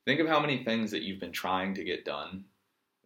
Think 0.06 0.20
of 0.20 0.28
how 0.28 0.40
many 0.40 0.64
things 0.64 0.92
that 0.92 1.02
you've 1.02 1.20
been 1.20 1.32
trying 1.32 1.74
to 1.76 1.84
get 1.84 2.06
done 2.06 2.46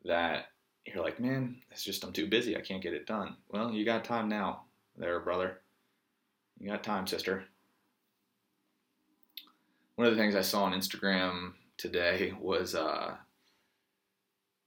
that 0.05 0.47
you're 0.85 1.03
like, 1.03 1.19
man, 1.19 1.57
it's 1.71 1.83
just 1.83 2.03
I'm 2.03 2.13
too 2.13 2.27
busy. 2.27 2.57
I 2.57 2.61
can't 2.61 2.81
get 2.81 2.93
it 2.93 3.05
done. 3.05 3.35
Well, 3.49 3.71
you 3.71 3.85
got 3.85 4.03
time 4.03 4.27
now, 4.27 4.63
there, 4.97 5.19
brother. 5.19 5.61
You 6.59 6.69
got 6.69 6.83
time, 6.83 7.07
sister. 7.07 7.45
One 9.95 10.07
of 10.07 10.15
the 10.15 10.21
things 10.21 10.35
I 10.35 10.41
saw 10.41 10.63
on 10.63 10.73
Instagram 10.73 11.53
today 11.79 12.33
was 12.39 12.75
uh, 12.75 13.15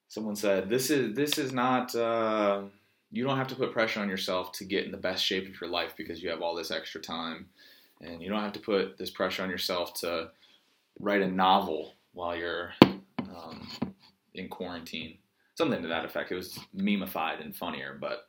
someone 0.09 0.35
said, 0.35 0.69
"This 0.69 0.90
is 0.90 1.14
this 1.14 1.38
is 1.38 1.52
not. 1.52 1.95
Uh, 1.95 2.62
you 3.12 3.23
don't 3.23 3.37
have 3.37 3.49
to 3.49 3.54
put 3.54 3.73
pressure 3.73 4.00
on 4.00 4.09
yourself 4.09 4.52
to 4.52 4.64
get 4.64 4.87
in 4.87 4.90
the 4.90 4.97
best 4.97 5.25
shape 5.25 5.47
of 5.47 5.61
your 5.61 5.71
life 5.71 5.95
because 5.97 6.23
you 6.23 6.31
have 6.31 6.40
all 6.40 6.57
this 6.57 6.73
extra 6.73 7.00
time, 7.00 7.47
and 8.00 8.21
you 8.21 8.28
don't 8.28 8.42
have 8.42 8.54
to 8.54 8.61
put 8.61 8.99
this 8.99 9.11
pressure 9.11 9.45
on 9.45 9.50
yourself 9.50 9.95
to 10.00 10.31
write 10.99 11.21
a 11.23 11.28
novel 11.28 11.95
while 12.14 12.35
you're 12.35 12.73
um, 12.83 13.69
in 14.35 14.49
quarantine." 14.49 15.19
Something 15.54 15.83
to 15.83 15.88
that 15.88 16.07
effect. 16.07 16.33
It 16.33 16.37
was 16.37 16.59
memeified 16.75 17.45
and 17.45 17.54
funnier, 17.54 17.97
but 18.00 18.26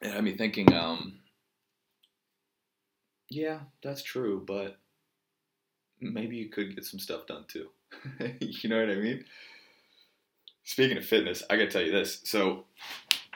it 0.00 0.10
had 0.10 0.24
me 0.24 0.34
thinking. 0.34 0.72
Um, 0.72 1.18
yeah, 3.28 3.60
that's 3.82 4.02
true, 4.02 4.42
but 4.46 4.78
maybe 6.00 6.36
you 6.36 6.48
could 6.48 6.74
get 6.74 6.84
some 6.84 7.00
stuff 7.00 7.26
done 7.26 7.44
too. 7.48 7.68
you 8.40 8.68
know 8.68 8.80
what 8.80 8.90
I 8.90 8.96
mean? 8.96 9.24
Speaking 10.64 10.96
of 10.96 11.04
fitness, 11.04 11.42
I 11.48 11.56
gotta 11.56 11.70
tell 11.70 11.82
you 11.82 11.92
this. 11.92 12.20
So 12.24 12.64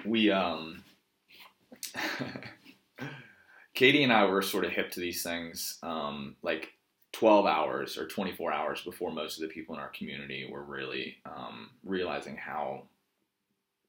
we 0.04 0.30
um 0.30 0.82
Katie 3.74 4.02
and 4.02 4.12
I 4.12 4.26
were 4.26 4.42
sort 4.42 4.64
of 4.64 4.72
hip 4.72 4.90
to 4.92 5.00
these 5.00 5.22
things, 5.22 5.78
um, 5.82 6.36
like 6.42 6.74
12 7.12 7.46
hours 7.46 7.96
or 7.96 8.06
24 8.06 8.52
hours 8.52 8.82
before 8.82 9.10
most 9.10 9.36
of 9.36 9.48
the 9.48 9.54
people 9.54 9.74
in 9.74 9.80
our 9.80 9.88
community 9.88 10.48
were 10.50 10.62
really 10.62 11.16
um, 11.24 11.70
realizing 11.84 12.36
how 12.36 12.82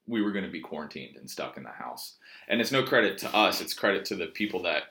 we 0.08 0.22
were 0.22 0.32
going 0.32 0.46
to 0.46 0.52
be 0.52 0.62
quarantined 0.62 1.18
and 1.18 1.30
stuck 1.30 1.58
in 1.58 1.64
the 1.64 1.70
house. 1.70 2.16
And 2.48 2.62
it's 2.62 2.72
no 2.72 2.84
credit 2.84 3.18
to 3.20 3.36
us; 3.36 3.62
it's 3.62 3.74
credit 3.74 4.06
to 4.06 4.16
the 4.16 4.28
people 4.28 4.64
that 4.64 4.84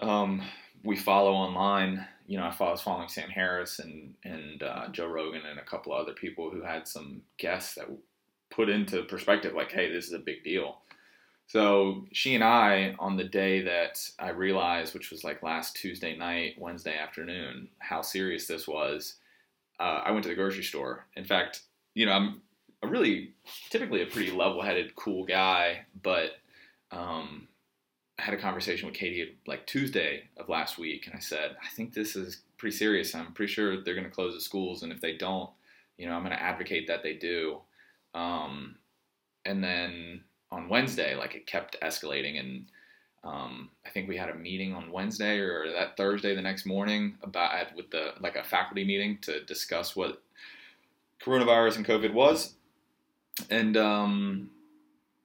um, 0.00 0.42
we 0.84 0.96
follow 0.96 1.32
online. 1.32 2.06
You 2.26 2.38
know, 2.38 2.44
I 2.44 2.70
was 2.70 2.80
following 2.80 3.08
Sam 3.08 3.28
Harris 3.28 3.78
and 3.78 4.14
and 4.24 4.62
uh, 4.62 4.88
Joe 4.88 5.08
Rogan 5.08 5.42
and 5.48 5.58
a 5.58 5.64
couple 5.64 5.92
other 5.92 6.12
people 6.12 6.50
who 6.50 6.62
had 6.62 6.86
some 6.86 7.22
guests 7.38 7.74
that 7.74 7.86
put 8.50 8.68
into 8.68 9.02
perspective, 9.04 9.54
like, 9.54 9.72
"Hey, 9.72 9.90
this 9.92 10.06
is 10.06 10.12
a 10.12 10.18
big 10.18 10.44
deal." 10.44 10.78
So 11.48 12.06
she 12.12 12.34
and 12.34 12.42
I, 12.42 12.94
on 12.98 13.16
the 13.16 13.24
day 13.24 13.62
that 13.62 13.98
I 14.18 14.30
realized, 14.30 14.94
which 14.94 15.10
was 15.10 15.22
like 15.22 15.42
last 15.42 15.76
Tuesday 15.76 16.16
night, 16.16 16.54
Wednesday 16.58 16.96
afternoon, 16.96 17.68
how 17.78 18.00
serious 18.00 18.46
this 18.46 18.66
was, 18.66 19.16
uh, 19.78 20.00
I 20.04 20.12
went 20.12 20.22
to 20.22 20.30
the 20.30 20.34
grocery 20.34 20.62
store. 20.62 21.06
In 21.14 21.24
fact, 21.24 21.60
you 21.94 22.06
know, 22.06 22.12
I'm 22.12 22.40
a 22.82 22.86
really 22.86 23.34
typically 23.68 24.02
a 24.02 24.06
pretty 24.06 24.30
level-headed, 24.30 24.96
cool 24.96 25.24
guy, 25.26 25.84
but 26.02 26.30
um, 26.90 27.48
I 28.18 28.22
had 28.22 28.34
a 28.34 28.38
conversation 28.38 28.86
with 28.86 28.96
Katie 28.96 29.36
like 29.46 29.66
Tuesday 29.66 30.24
of 30.36 30.48
last 30.48 30.78
week, 30.78 31.06
and 31.06 31.14
I 31.14 31.18
said, 31.18 31.56
I 31.62 31.68
think 31.74 31.94
this 31.94 32.14
is 32.14 32.42
pretty 32.58 32.76
serious. 32.76 33.14
I'm 33.14 33.32
pretty 33.32 33.52
sure 33.52 33.82
they're 33.82 33.94
going 33.94 34.06
to 34.06 34.10
close 34.10 34.34
the 34.34 34.40
schools, 34.40 34.82
and 34.82 34.92
if 34.92 35.00
they 35.00 35.16
don't, 35.16 35.50
you 35.96 36.06
know, 36.06 36.14
I'm 36.14 36.24
going 36.24 36.36
to 36.36 36.42
advocate 36.42 36.86
that 36.88 37.02
they 37.02 37.14
do. 37.14 37.60
Um, 38.14 38.76
and 39.44 39.64
then 39.64 40.22
on 40.50 40.68
Wednesday, 40.68 41.16
like 41.16 41.34
it 41.34 41.46
kept 41.46 41.80
escalating, 41.80 42.38
and 42.38 42.66
um, 43.24 43.70
I 43.86 43.90
think 43.90 44.08
we 44.08 44.16
had 44.16 44.28
a 44.28 44.34
meeting 44.34 44.74
on 44.74 44.92
Wednesday 44.92 45.38
or 45.38 45.72
that 45.72 45.96
Thursday 45.96 46.34
the 46.34 46.42
next 46.42 46.66
morning 46.66 47.16
about 47.22 47.74
with 47.74 47.90
the 47.90 48.12
like 48.20 48.36
a 48.36 48.44
faculty 48.44 48.84
meeting 48.84 49.18
to 49.22 49.42
discuss 49.44 49.96
what 49.96 50.22
coronavirus 51.24 51.76
and 51.76 51.86
COVID 51.86 52.12
was, 52.12 52.54
and 53.48 53.76
um, 53.76 54.50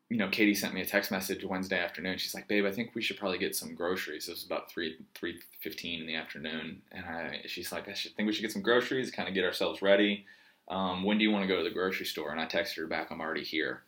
you 0.09 0.17
know, 0.17 0.29
Katie 0.29 0.55
sent 0.55 0.73
me 0.73 0.81
a 0.81 0.85
text 0.85 1.11
message 1.11 1.43
Wednesday 1.43 1.79
afternoon. 1.79 2.17
She's 2.17 2.33
like, 2.33 2.47
"Babe, 2.47 2.65
I 2.65 2.71
think 2.71 2.95
we 2.95 3.01
should 3.01 3.17
probably 3.17 3.37
get 3.37 3.55
some 3.55 3.75
groceries." 3.75 4.27
It 4.27 4.31
was 4.31 4.45
about 4.45 4.71
three 4.71 4.97
three 5.13 5.41
fifteen 5.59 5.99
in 5.99 6.07
the 6.07 6.15
afternoon, 6.15 6.81
and 6.91 7.05
I, 7.05 7.41
she's 7.45 7.71
like, 7.71 7.89
"I 7.89 7.93
should 7.93 8.15
think 8.15 8.27
we 8.27 8.33
should 8.33 8.41
get 8.41 8.53
some 8.53 8.61
groceries, 8.61 9.11
kind 9.11 9.27
of 9.27 9.35
get 9.35 9.43
ourselves 9.43 9.81
ready." 9.81 10.25
Um, 10.69 11.03
when 11.03 11.17
do 11.17 11.23
you 11.23 11.31
want 11.31 11.43
to 11.43 11.47
go 11.47 11.57
to 11.57 11.63
the 11.63 11.73
grocery 11.73 12.05
store? 12.05 12.31
And 12.31 12.39
I 12.39 12.45
texted 12.45 12.77
her 12.77 12.87
back, 12.87 13.11
"I'm 13.11 13.19
already 13.21 13.43
here." 13.43 13.83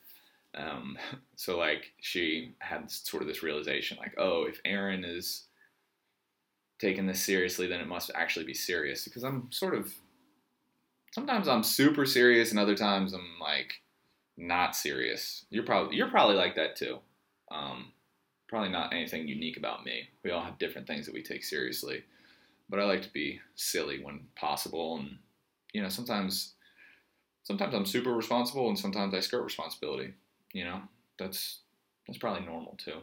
Um, 0.56 0.98
so 1.36 1.58
like 1.58 1.94
she 2.02 2.54
had 2.60 2.92
sort 2.92 3.24
of 3.24 3.28
this 3.30 3.44
realization, 3.44 3.98
like, 3.98 4.16
"Oh, 4.18 4.44
if 4.44 4.60
Aaron 4.66 5.06
is 5.06 5.46
taking 6.80 7.08
this 7.08 7.24
seriously, 7.24 7.68
then 7.68 7.80
it 7.80 7.88
must 7.88 8.12
actually 8.14 8.46
be 8.46 8.54
serious." 8.54 9.06
Because 9.06 9.24
I'm 9.24 9.50
sort 9.52 9.74
of 9.74 9.94
sometimes 11.14 11.48
I'm 11.48 11.64
super 11.64 12.06
serious, 12.06 12.52
and 12.52 12.60
other 12.60 12.76
times 12.76 13.14
I'm 13.14 13.38
like 13.40 13.82
not 14.40 14.76
serious. 14.76 15.46
You're 15.50 15.66
probably 15.66 15.96
you're 15.96 16.10
probably 16.10 16.36
like 16.36 16.56
that 16.56 16.76
too. 16.76 17.00
Um, 17.52 17.92
probably 18.48 18.70
not 18.70 18.94
anything 18.94 19.28
unique 19.28 19.58
about 19.58 19.86
me. 19.86 20.10
We 20.24 20.32
all 20.32 20.44
have 20.44 20.58
different 20.58 20.88
things 20.88 21.06
that 21.06 21.14
we 21.14 21.22
take 21.22 21.44
seriously, 21.44 22.04
but 22.70 22.80
I 22.80 22.86
like 22.86 23.02
to 23.04 23.14
be 23.14 23.42
silly 23.56 24.04
when 24.04 24.22
possible, 24.36 24.98
and 24.98 25.18
you 25.74 25.82
know 25.82 25.90
sometimes 25.90 26.54
sometimes 27.44 27.76
I'm 27.76 27.86
super 27.86 28.14
responsible, 28.14 28.70
and 28.70 28.80
sometimes 28.80 29.14
I 29.14 29.20
skirt 29.20 29.44
responsibility. 29.44 30.14
You 30.54 30.64
know 30.64 30.82
that's 31.18 31.60
that's 32.08 32.20
probably 32.20 32.46
normal 32.46 32.78
too. 32.84 33.02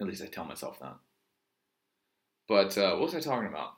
At 0.00 0.08
least 0.08 0.22
I 0.22 0.26
tell 0.26 0.44
myself 0.44 0.80
that. 0.80 0.96
But 2.48 2.76
uh, 2.76 2.96
what 2.96 3.12
was 3.12 3.14
I 3.14 3.20
talking 3.20 3.48
about? 3.48 3.74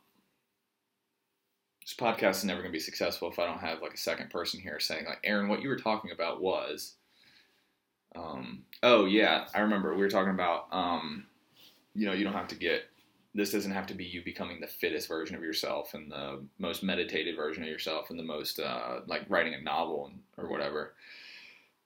This 1.84 1.94
podcast 1.94 2.36
is 2.36 2.44
never 2.44 2.60
going 2.60 2.72
to 2.72 2.76
be 2.76 2.80
successful 2.80 3.30
if 3.30 3.38
I 3.38 3.44
don't 3.44 3.60
have 3.60 3.82
like 3.82 3.92
a 3.92 3.98
second 3.98 4.30
person 4.30 4.58
here 4.60 4.80
saying 4.80 5.04
like, 5.04 5.20
Aaron, 5.22 5.48
what 5.48 5.60
you 5.60 5.68
were 5.68 5.76
talking 5.76 6.12
about 6.12 6.40
was, 6.40 6.94
um, 8.16 8.62
oh 8.82 9.04
yeah, 9.04 9.46
I 9.54 9.60
remember 9.60 9.94
we 9.94 10.00
were 10.00 10.08
talking 10.08 10.32
about, 10.32 10.66
um, 10.72 11.26
you 11.94 12.06
know, 12.06 12.14
you 12.14 12.24
don't 12.24 12.32
have 12.32 12.48
to 12.48 12.54
get, 12.54 12.84
this 13.34 13.52
doesn't 13.52 13.72
have 13.72 13.86
to 13.88 13.94
be 13.94 14.04
you 14.04 14.24
becoming 14.24 14.60
the 14.60 14.66
fittest 14.66 15.08
version 15.08 15.36
of 15.36 15.42
yourself 15.42 15.92
and 15.92 16.10
the 16.10 16.42
most 16.58 16.82
meditated 16.82 17.36
version 17.36 17.62
of 17.62 17.68
yourself 17.68 18.08
and 18.08 18.18
the 18.18 18.24
most, 18.24 18.60
uh, 18.60 19.00
like 19.06 19.28
writing 19.28 19.52
a 19.52 19.60
novel 19.60 20.10
or 20.38 20.48
whatever. 20.48 20.94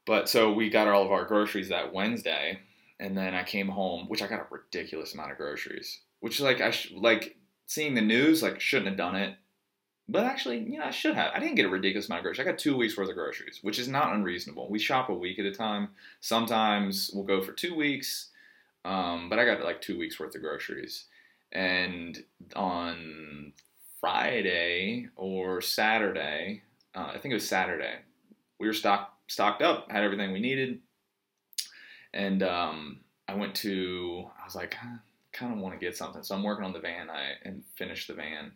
But 0.07 0.29
so 0.29 0.53
we 0.53 0.71
got 0.71 0.87
all 0.87 1.05
of 1.05 1.11
our 1.11 1.25
groceries 1.25 1.71
that 1.71 1.93
Wednesday 1.93 2.61
and 3.01 3.17
then 3.17 3.35
I 3.35 3.43
came 3.43 3.69
home, 3.69 4.07
which 4.07 4.23
I 4.23 4.29
got 4.29 4.41
a 4.41 4.47
ridiculous 4.49 5.15
amount 5.15 5.33
of 5.33 5.39
groceries, 5.39 6.01
which 6.21 6.41
like 6.41 6.61
I 6.61 6.71
sh- 6.71 6.93
like 6.95 7.37
seeing 7.67 7.95
the 7.95 8.01
news, 8.01 8.45
like 8.45 8.61
shouldn't 8.61 8.89
have 8.89 8.97
done 8.97 9.17
it 9.17 9.35
but 10.09 10.25
actually, 10.25 10.61
know, 10.61 10.85
I 10.85 10.91
should 10.91 11.15
have. 11.15 11.33
I 11.35 11.39
didn't 11.39 11.57
get 11.57 11.67
a 11.67 11.71
ridiculous 11.71 12.09
amount 12.09 12.21
of 12.21 12.25
groceries. 12.25 12.47
I 12.47 12.51
got 12.51 12.59
two 12.59 12.77
weeks 12.77 12.97
worth 12.97 13.11
of 13.11 13.15
groceries, 13.15 13.59
which 13.63 13.79
is 13.79 13.89
not 13.89 14.15
unreasonable. 14.15 14.69
We 14.71 14.79
shop 14.79 15.11
a 15.11 15.15
week 15.15 15.39
at 15.39 15.45
a 15.45 15.53
time. 15.53 15.91
Sometimes 16.21 17.11
we'll 17.13 17.25
go 17.25 17.43
for 17.43 17.53
two 17.53 17.75
weeks, 17.75 18.29
um, 18.87 19.29
but 19.29 19.39
I 19.39 19.45
got 19.45 19.63
like 19.63 19.83
two 19.83 19.99
weeks 19.99 20.19
worth 20.19 20.35
of 20.35 20.41
groceries. 20.41 21.05
And 21.53 22.23
on 22.57 23.53
Friday 24.01 25.09
or 25.17 25.61
Saturday, 25.61 26.63
uh, 26.95 27.11
I 27.15 27.19
think 27.19 27.33
it 27.33 27.35
was 27.35 27.49
Saturday, 27.49 27.97
we 28.59 28.67
were 28.67 28.73
stocked 28.73 29.13
stocked 29.31 29.61
up, 29.61 29.93
had 29.93 30.05
everything 30.05 30.33
we 30.33 30.41
needed, 30.41 30.79
and 32.15 32.43
um, 32.43 33.01
I 33.29 33.35
went 33.35 33.55
to. 33.57 34.25
I 34.41 34.47
was 34.47 34.55
like, 34.55 34.75
I 34.83 34.97
kind 35.33 35.53
of 35.53 35.59
want 35.59 35.79
to 35.79 35.85
get 35.85 35.99
something, 35.99 36.23
so 36.23 36.35
I'm 36.35 36.43
working 36.43 36.65
on 36.65 36.73
the 36.73 36.81
van. 36.81 37.11
I 37.11 37.33
and 37.45 37.63
finish 37.77 38.07
the 38.07 38.15
van 38.15 38.53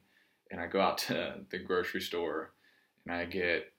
and 0.52 0.61
I 0.61 0.66
go 0.66 0.80
out 0.80 0.99
to 0.99 1.40
the 1.50 1.59
grocery 1.59 2.02
store 2.02 2.52
and 3.04 3.14
I 3.14 3.25
get 3.25 3.73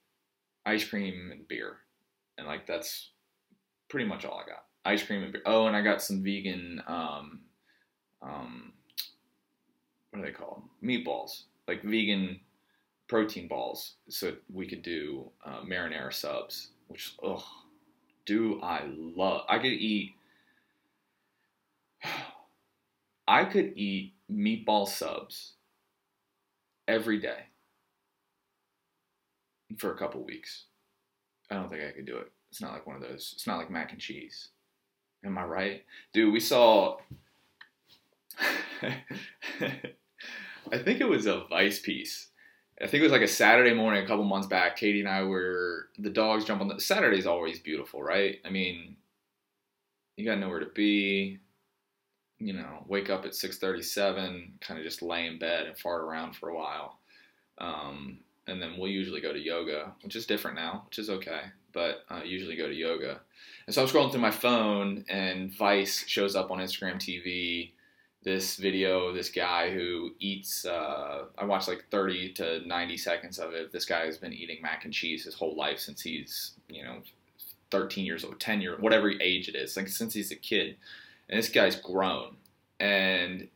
ice 0.66 0.84
cream 0.86 1.30
and 1.32 1.48
beer. 1.48 1.78
And 2.36 2.46
like 2.46 2.66
that's 2.66 3.10
pretty 3.88 4.06
much 4.06 4.26
all 4.26 4.42
I 4.44 4.46
got. 4.46 4.64
Ice 4.84 5.02
cream 5.02 5.22
and 5.22 5.32
beer. 5.32 5.42
Oh, 5.46 5.66
and 5.66 5.74
I 5.74 5.80
got 5.80 6.02
some 6.02 6.22
vegan 6.22 6.82
um 6.86 7.40
um 8.20 8.72
what 10.10 10.20
are 10.20 10.26
they 10.26 10.32
called? 10.32 10.62
Meatballs. 10.82 11.44
Like 11.66 11.82
vegan 11.82 12.40
protein 13.08 13.48
balls 13.48 13.94
so 14.08 14.32
we 14.52 14.66
could 14.66 14.82
do 14.82 15.30
uh, 15.44 15.60
marinara 15.60 16.12
subs, 16.12 16.68
which 16.88 17.14
ugh, 17.22 17.42
do 18.26 18.60
I 18.62 18.82
love. 18.86 19.42
I 19.48 19.58
could 19.58 19.72
eat 19.72 20.14
I 23.28 23.44
could 23.44 23.72
eat 23.76 24.12
meatball 24.30 24.86
subs 24.86 25.52
every 26.88 27.18
day 27.18 27.46
for 29.78 29.92
a 29.92 29.96
couple 29.96 30.22
weeks. 30.24 30.64
I 31.50 31.54
don't 31.54 31.68
think 31.68 31.82
I 31.82 31.92
could 31.92 32.06
do 32.06 32.16
it. 32.16 32.30
It's 32.50 32.60
not 32.60 32.72
like 32.72 32.86
one 32.86 32.96
of 32.96 33.02
those. 33.02 33.32
It's 33.34 33.46
not 33.46 33.58
like 33.58 33.70
mac 33.70 33.92
and 33.92 34.00
cheese. 34.00 34.48
Am 35.24 35.38
I 35.38 35.44
right? 35.44 35.84
Dude, 36.12 36.32
we 36.32 36.40
saw 36.40 36.98
I 40.72 40.78
think 40.78 41.00
it 41.00 41.08
was 41.08 41.26
a 41.26 41.44
Vice 41.48 41.80
piece. 41.80 42.28
I 42.80 42.86
think 42.86 43.00
it 43.00 43.04
was 43.04 43.12
like 43.12 43.22
a 43.22 43.28
Saturday 43.28 43.72
morning 43.72 44.02
a 44.02 44.06
couple 44.06 44.24
months 44.24 44.48
back. 44.48 44.76
Katie 44.76 45.00
and 45.00 45.08
I 45.08 45.22
were 45.22 45.90
the 45.98 46.10
dogs 46.10 46.44
jump 46.44 46.60
on 46.60 46.68
the 46.68 46.80
Saturday's 46.80 47.26
always 47.26 47.60
beautiful, 47.60 48.02
right? 48.02 48.38
I 48.44 48.50
mean, 48.50 48.96
you 50.16 50.24
got 50.24 50.38
nowhere 50.38 50.60
to 50.60 50.66
be. 50.66 51.38
You 52.44 52.52
know, 52.52 52.84
wake 52.86 53.10
up 53.10 53.24
at 53.24 53.34
six 53.34 53.58
thirty-seven, 53.58 54.52
kind 54.60 54.78
of 54.78 54.84
just 54.84 55.02
lay 55.02 55.26
in 55.26 55.38
bed 55.38 55.66
and 55.66 55.78
fart 55.78 56.02
around 56.02 56.36
for 56.36 56.50
a 56.50 56.56
while, 56.56 56.98
um, 57.58 58.18
and 58.46 58.60
then 58.60 58.76
we'll 58.78 58.90
usually 58.90 59.20
go 59.20 59.32
to 59.32 59.38
yoga, 59.38 59.92
which 60.02 60.16
is 60.16 60.26
different 60.26 60.56
now, 60.56 60.82
which 60.86 60.98
is 60.98 61.08
okay. 61.08 61.42
But 61.72 62.04
I 62.10 62.20
uh, 62.20 62.24
usually 62.24 62.56
go 62.56 62.68
to 62.68 62.74
yoga, 62.74 63.20
and 63.66 63.74
so 63.74 63.82
I'm 63.82 63.88
scrolling 63.88 64.12
through 64.12 64.20
my 64.20 64.30
phone, 64.30 65.04
and 65.08 65.50
Vice 65.56 66.06
shows 66.06 66.36
up 66.36 66.50
on 66.50 66.58
Instagram 66.58 66.96
TV 66.96 67.72
this 68.24 68.56
video 68.56 69.12
this 69.12 69.28
guy 69.28 69.70
who 69.70 70.10
eats 70.18 70.64
uh, 70.64 71.26
i 71.36 71.44
watched 71.44 71.68
like 71.68 71.84
30 71.90 72.32
to 72.32 72.66
90 72.66 72.96
seconds 72.96 73.38
of 73.38 73.52
it. 73.52 73.70
This 73.70 73.84
guy 73.84 74.06
has 74.06 74.16
been 74.16 74.32
eating 74.32 74.62
mac 74.62 74.84
and 74.84 74.94
cheese 74.94 75.24
his 75.24 75.34
whole 75.34 75.54
life 75.54 75.78
since 75.78 76.00
he's 76.00 76.52
you 76.68 76.82
know 76.82 77.02
13 77.70 78.06
years 78.06 78.24
old 78.24 78.40
10 78.40 78.60
years 78.60 78.80
whatever 78.80 79.10
age 79.20 79.48
it 79.48 79.54
is 79.54 79.76
like 79.76 79.88
since 79.88 80.14
he's 80.14 80.32
a 80.32 80.36
kid 80.36 80.76
and 81.28 81.38
this 81.38 81.48
guy's 81.48 81.76
grown. 81.76 82.36
And 82.80 83.48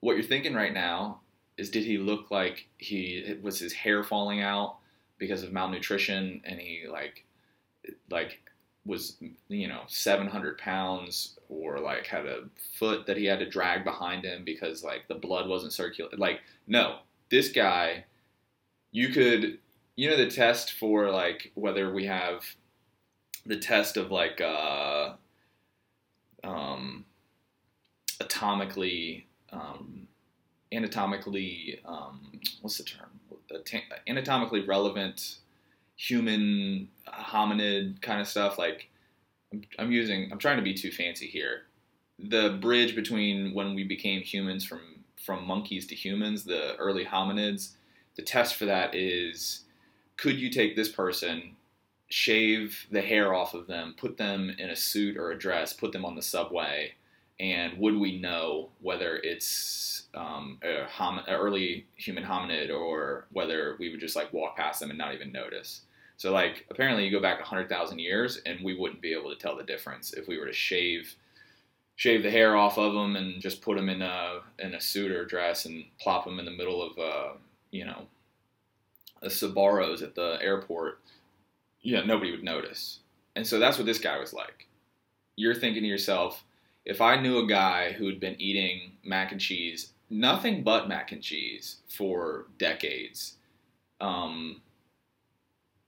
what 0.00 0.14
you're 0.14 0.24
thinking 0.24 0.54
right 0.54 0.72
now 0.72 1.20
is 1.56 1.70
did 1.70 1.84
he 1.84 1.98
look 1.98 2.30
like 2.30 2.68
he 2.78 3.38
was 3.42 3.58
his 3.58 3.72
hair 3.72 4.02
falling 4.02 4.40
out 4.40 4.76
because 5.18 5.42
of 5.42 5.52
malnutrition? 5.52 6.40
And 6.44 6.60
he 6.60 6.86
like 6.90 7.24
like 8.10 8.40
was 8.84 9.16
you 9.48 9.68
know 9.68 9.82
700 9.86 10.58
pounds 10.58 11.38
or 11.48 11.78
like 11.78 12.06
had 12.06 12.26
a 12.26 12.48
foot 12.78 13.06
that 13.06 13.16
he 13.16 13.26
had 13.26 13.38
to 13.38 13.48
drag 13.48 13.84
behind 13.84 14.24
him 14.24 14.44
because 14.44 14.82
like 14.82 15.06
the 15.08 15.14
blood 15.14 15.48
wasn't 15.48 15.72
circulating? 15.72 16.18
Like 16.18 16.40
no. 16.66 16.98
This 17.30 17.50
guy 17.50 18.04
you 18.90 19.08
could 19.08 19.58
you 19.96 20.08
know 20.08 20.16
the 20.16 20.30
test 20.30 20.72
for 20.72 21.10
like 21.10 21.50
whether 21.54 21.92
we 21.92 22.06
have 22.06 22.44
the 23.46 23.56
test 23.56 23.96
of 23.96 24.10
like 24.10 24.40
uh 24.40 25.14
um 26.44 27.04
atomically 28.20 29.24
um 29.52 30.06
anatomically 30.72 31.80
um 31.84 32.40
what's 32.60 32.78
the 32.78 32.84
term 32.84 33.08
anatomically 34.06 34.64
relevant 34.64 35.36
human 35.96 36.88
hominid 37.08 38.00
kind 38.02 38.20
of 38.20 38.26
stuff. 38.26 38.58
Like 38.58 38.88
I'm, 39.52 39.62
I'm 39.78 39.92
using, 39.92 40.30
I'm 40.32 40.38
trying 40.38 40.56
to 40.56 40.62
be 40.62 40.74
too 40.74 40.90
fancy 40.90 41.26
here. 41.26 41.62
The 42.18 42.58
bridge 42.60 42.94
between 42.94 43.54
when 43.54 43.74
we 43.74 43.84
became 43.84 44.22
humans 44.22 44.64
from 44.64 44.80
from 45.16 45.46
monkeys 45.46 45.86
to 45.86 45.94
humans, 45.94 46.44
the 46.44 46.74
early 46.76 47.04
hominids. 47.04 47.74
The 48.16 48.22
test 48.22 48.56
for 48.56 48.64
that 48.66 48.94
is 48.94 49.64
could 50.16 50.38
you 50.38 50.50
take 50.50 50.74
this 50.76 50.88
person, 50.88 51.56
shave 52.12 52.86
the 52.90 53.00
hair 53.00 53.34
off 53.34 53.54
of 53.54 53.66
them, 53.66 53.94
put 53.96 54.16
them 54.16 54.54
in 54.58 54.70
a 54.70 54.76
suit 54.76 55.16
or 55.16 55.30
a 55.30 55.38
dress, 55.38 55.72
put 55.72 55.92
them 55.92 56.04
on 56.04 56.14
the 56.14 56.22
subway, 56.22 56.92
and 57.40 57.78
would 57.78 57.96
we 57.96 58.18
know 58.18 58.68
whether 58.80 59.16
it's 59.16 60.04
um, 60.14 60.58
a 60.62 60.84
hom- 60.86 61.24
early 61.28 61.86
human 61.96 62.22
hominid 62.22 62.70
or 62.70 63.26
whether 63.32 63.76
we 63.78 63.90
would 63.90 64.00
just 64.00 64.14
like 64.14 64.32
walk 64.32 64.56
past 64.56 64.80
them 64.80 64.90
and 64.90 64.98
not 64.98 65.14
even 65.14 65.32
notice? 65.32 65.82
So 66.18 66.32
like 66.32 66.66
apparently 66.70 67.04
you 67.04 67.10
go 67.10 67.20
back 67.20 67.38
100,000 67.38 67.98
years 67.98 68.40
and 68.44 68.62
we 68.62 68.78
wouldn't 68.78 69.00
be 69.00 69.14
able 69.14 69.30
to 69.30 69.36
tell 69.36 69.56
the 69.56 69.64
difference 69.64 70.12
if 70.12 70.28
we 70.28 70.38
were 70.38 70.46
to 70.46 70.52
shave 70.52 71.16
shave 71.96 72.22
the 72.22 72.30
hair 72.30 72.56
off 72.56 72.78
of 72.78 72.94
them 72.94 73.16
and 73.16 73.40
just 73.40 73.62
put 73.62 73.76
them 73.76 73.88
in 73.88 74.02
a 74.02 74.40
in 74.58 74.74
a 74.74 74.80
suit 74.80 75.10
or 75.10 75.22
a 75.22 75.28
dress 75.28 75.64
and 75.64 75.84
plop 75.98 76.24
them 76.24 76.38
in 76.38 76.44
the 76.44 76.50
middle 76.50 76.82
of 76.82 76.98
uh, 76.98 77.32
you 77.70 77.84
know 77.84 78.06
a 79.22 79.26
Sbarro's 79.26 80.02
at 80.02 80.14
the 80.14 80.38
airport. 80.42 81.00
Yeah, 81.82 82.04
nobody 82.04 82.30
would 82.30 82.44
notice. 82.44 83.00
And 83.34 83.46
so 83.46 83.58
that's 83.58 83.78
what 83.78 83.86
this 83.86 83.98
guy 83.98 84.18
was 84.18 84.32
like. 84.32 84.68
You're 85.36 85.54
thinking 85.54 85.82
to 85.82 85.88
yourself, 85.88 86.44
if 86.84 87.00
I 87.00 87.20
knew 87.20 87.38
a 87.38 87.46
guy 87.46 87.92
who 87.92 88.06
had 88.06 88.20
been 88.20 88.40
eating 88.40 88.92
mac 89.04 89.32
and 89.32 89.40
cheese, 89.40 89.92
nothing 90.10 90.62
but 90.62 90.88
mac 90.88 91.12
and 91.12 91.22
cheese 91.22 91.78
for 91.88 92.46
decades, 92.58 93.36
um, 94.00 94.60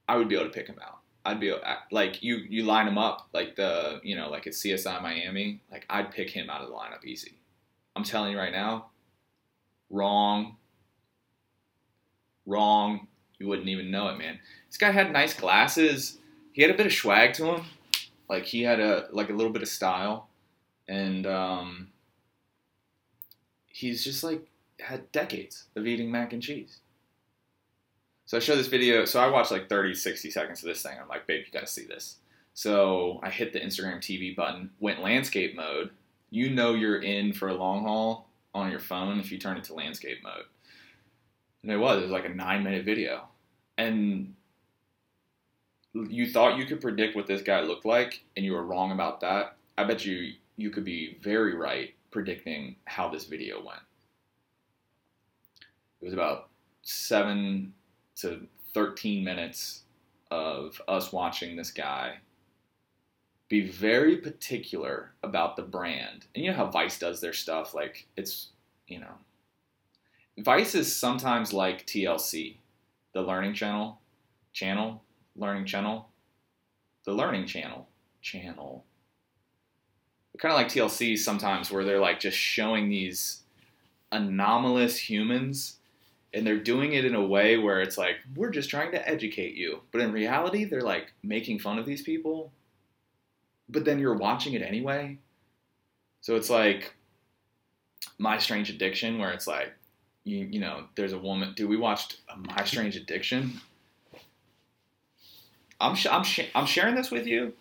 I 0.07 0.17
would 0.17 0.29
be 0.29 0.35
able 0.35 0.45
to 0.45 0.51
pick 0.51 0.67
him 0.67 0.79
out. 0.81 0.99
I'd 1.25 1.39
be 1.39 1.53
like 1.91 2.21
you 2.21 2.35
you 2.35 2.63
line 2.63 2.87
him 2.87 2.99
up 2.99 3.29
like 3.33 3.55
the 3.55 3.99
you 4.03 4.15
know 4.15 4.29
like 4.29 4.45
at 4.45 4.53
CSI 4.53 5.01
Miami 5.01 5.59
like 5.71 5.83
I'd 5.89 6.11
pick 6.11 6.29
him 6.29 6.51
out 6.51 6.61
of 6.61 6.67
the 6.67 6.75
lineup 6.75 7.03
easy. 7.03 7.33
I'm 7.95 8.03
telling 8.03 8.31
you 8.31 8.37
right 8.37 8.51
now, 8.51 8.87
wrong, 9.89 10.57
wrong. 12.45 13.07
You 13.39 13.47
wouldn't 13.47 13.67
even 13.67 13.91
know 13.91 14.07
it, 14.09 14.17
man. 14.17 14.39
This 14.67 14.77
guy 14.77 14.91
had 14.91 15.11
nice 15.11 15.33
glasses. 15.33 16.17
He 16.53 16.61
had 16.61 16.71
a 16.71 16.77
bit 16.77 16.85
of 16.85 16.93
swag 16.93 17.33
to 17.33 17.45
him, 17.45 17.65
like 18.29 18.45
he 18.45 18.63
had 18.63 18.79
a 18.79 19.07
like 19.11 19.29
a 19.29 19.33
little 19.33 19.51
bit 19.51 19.61
of 19.61 19.67
style, 19.67 20.29
and 20.87 21.27
um, 21.27 21.89
he's 23.67 24.03
just 24.03 24.23
like 24.23 24.47
had 24.79 25.11
decades 25.11 25.65
of 25.75 25.85
eating 25.85 26.11
mac 26.11 26.33
and 26.33 26.41
cheese. 26.41 26.79
So 28.25 28.37
I 28.37 28.39
show 28.39 28.55
this 28.55 28.67
video. 28.67 29.05
So 29.05 29.19
I 29.19 29.27
watched 29.27 29.51
like 29.51 29.69
30, 29.69 29.93
60 29.93 30.31
seconds 30.31 30.63
of 30.63 30.67
this 30.67 30.81
thing. 30.81 30.97
I'm 30.99 31.07
like, 31.07 31.27
babe, 31.27 31.43
you 31.45 31.51
gotta 31.51 31.67
see 31.67 31.85
this. 31.85 32.17
So 32.53 33.19
I 33.21 33.29
hit 33.29 33.53
the 33.53 33.59
Instagram 33.59 33.97
TV 33.97 34.35
button, 34.35 34.71
went 34.79 35.03
landscape 35.03 35.55
mode. 35.55 35.91
You 36.31 36.49
know 36.49 36.73
you're 36.73 37.01
in 37.01 37.33
for 37.33 37.49
a 37.49 37.53
long 37.53 37.83
haul 37.83 38.29
on 38.53 38.71
your 38.71 38.79
phone 38.79 39.19
if 39.19 39.31
you 39.31 39.37
turn 39.37 39.57
it 39.57 39.65
to 39.65 39.73
landscape 39.73 40.23
mode. 40.23 40.45
And 41.65 41.73
it 41.73 41.77
was, 41.77 41.97
it 41.97 42.03
was 42.03 42.11
like 42.11 42.25
a 42.25 42.29
nine 42.29 42.63
minute 42.63 42.85
video. 42.85 43.23
And 43.79 44.35
you 45.95 46.29
thought 46.29 46.59
you 46.59 46.65
could 46.65 46.79
predict 46.79 47.15
what 47.15 47.25
this 47.25 47.41
guy 47.41 47.61
looked 47.61 47.85
like, 47.85 48.21
and 48.37 48.45
you 48.45 48.53
were 48.53 48.63
wrong 48.63 48.91
about 48.91 49.19
that. 49.21 49.57
I 49.75 49.83
bet 49.83 50.05
you 50.05 50.33
you 50.57 50.69
could 50.69 50.85
be 50.85 51.17
very 51.23 51.55
right 51.55 51.95
predicting 52.11 52.75
how 52.85 53.09
this 53.09 53.25
video 53.25 53.65
went. 53.65 53.81
It 56.01 56.05
was 56.05 56.13
about 56.13 56.49
seven 56.83 57.73
to 58.17 58.45
13 58.75 59.23
minutes 59.23 59.85
of 60.29 60.79
us 60.87 61.11
watching 61.11 61.55
this 61.55 61.71
guy 61.71 62.17
be 63.49 63.67
very 63.67 64.17
particular 64.17 65.13
about 65.23 65.55
the 65.55 65.63
brand. 65.63 66.27
And 66.35 66.45
you 66.45 66.51
know 66.51 66.57
how 66.57 66.69
Vice 66.69 66.99
does 66.99 67.21
their 67.21 67.33
stuff? 67.33 67.73
Like, 67.73 68.05
it's, 68.15 68.49
you 68.87 68.99
know, 68.99 69.15
Vice 70.37 70.75
is 70.75 70.93
sometimes 70.93 71.53
like 71.53 71.85
TLC, 71.85 72.57
the 73.13 73.21
learning 73.21 73.53
channel, 73.53 74.01
channel, 74.53 75.03
learning 75.35 75.65
channel, 75.65 76.09
the 77.05 77.13
learning 77.13 77.45
channel, 77.45 77.87
channel. 78.21 78.85
kind 80.37 80.51
of 80.51 80.57
like 80.57 80.67
TLC 80.67 81.17
sometimes 81.17 81.71
where 81.71 81.85
they're 81.85 81.99
like 81.99 82.19
just 82.19 82.37
showing 82.37 82.89
these 82.89 83.43
anomalous 84.11 84.97
humans 84.97 85.77
and 86.33 86.45
they're 86.45 86.59
doing 86.59 86.93
it 86.93 87.05
in 87.05 87.15
a 87.15 87.25
way 87.25 87.57
where 87.57 87.81
it's 87.81 87.97
like 87.97 88.17
we're 88.35 88.51
just 88.51 88.69
trying 88.69 88.91
to 88.91 89.09
educate 89.09 89.55
you 89.55 89.81
but 89.91 90.01
in 90.01 90.11
reality 90.11 90.65
they're 90.65 90.81
like 90.81 91.13
making 91.23 91.57
fun 91.59 91.79
of 91.79 91.85
these 91.85 92.01
people 92.01 92.51
but 93.69 93.85
then 93.85 93.99
you're 93.99 94.15
watching 94.15 94.53
it 94.53 94.61
anyway 94.61 95.17
so 96.21 96.35
it's 96.35 96.49
like 96.49 96.93
my 98.17 98.37
strange 98.37 98.69
addiction 98.69 99.17
where 99.17 99.31
it's 99.31 99.47
like 99.47 99.73
you, 100.25 100.45
you 100.51 100.59
know 100.59 100.83
there's 100.95 101.13
a 101.13 101.17
woman 101.17 101.53
dude 101.55 101.69
we 101.69 101.77
watched 101.77 102.17
my 102.37 102.65
strange 102.65 102.97
addiction 102.97 103.61
i'm 105.79 105.95
sh- 105.95 106.07
I'm, 106.11 106.23
sh- 106.23 106.51
I'm 106.53 106.65
sharing 106.65 106.95
this 106.95 107.11
with 107.11 107.25
you 107.25 107.53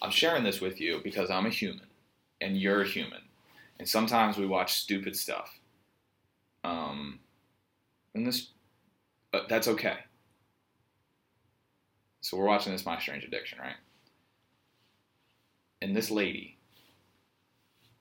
i'm 0.00 0.10
sharing 0.10 0.44
this 0.44 0.60
with 0.60 0.80
you 0.80 1.00
because 1.02 1.30
i'm 1.30 1.46
a 1.46 1.50
human 1.50 1.86
and 2.40 2.56
you're 2.56 2.82
a 2.82 2.86
human 2.86 3.22
and 3.80 3.88
sometimes 3.88 4.36
we 4.38 4.46
watch 4.46 4.74
stupid 4.74 5.16
stuff 5.16 5.58
um, 6.64 7.18
and 8.14 8.26
this, 8.26 8.50
but 9.30 9.48
that's 9.48 9.68
okay. 9.68 9.96
So 12.20 12.36
we're 12.36 12.46
watching 12.46 12.72
this 12.72 12.86
My 12.86 12.98
Strange 13.00 13.24
Addiction, 13.24 13.58
right? 13.58 13.76
And 15.80 15.96
this 15.96 16.10
lady 16.10 16.58